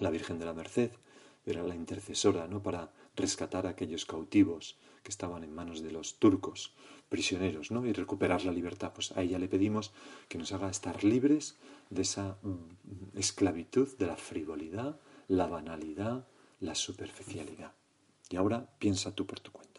La 0.00 0.10
Virgen 0.10 0.38
de 0.38 0.44
la 0.44 0.52
Merced 0.52 0.90
era 1.46 1.62
la 1.62 1.74
intercesora, 1.74 2.46
¿no? 2.46 2.62
Para 2.62 2.92
rescatar 3.16 3.66
a 3.66 3.70
aquellos 3.70 4.04
cautivos 4.04 4.78
que 5.02 5.10
estaban 5.10 5.44
en 5.44 5.54
manos 5.54 5.82
de 5.82 5.92
los 5.92 6.18
turcos, 6.18 6.74
prisioneros, 7.08 7.70
¿no? 7.70 7.86
Y 7.86 7.92
recuperar 7.92 8.44
la 8.44 8.52
libertad. 8.52 8.92
Pues 8.94 9.12
a 9.12 9.22
ella 9.22 9.38
le 9.38 9.48
pedimos 9.48 9.92
que 10.28 10.38
nos 10.38 10.52
haga 10.52 10.70
estar 10.70 11.04
libres 11.04 11.56
de 11.90 12.02
esa 12.02 12.38
mm, 12.42 13.18
esclavitud, 13.18 13.96
de 13.98 14.06
la 14.06 14.16
frivolidad, 14.16 15.00
la 15.28 15.46
banalidad, 15.46 16.26
la 16.60 16.74
superficialidad. 16.74 17.72
Y 18.30 18.36
ahora 18.36 18.68
piensa 18.78 19.14
tú 19.14 19.26
por 19.26 19.40
tu 19.40 19.52
cuenta. 19.52 19.75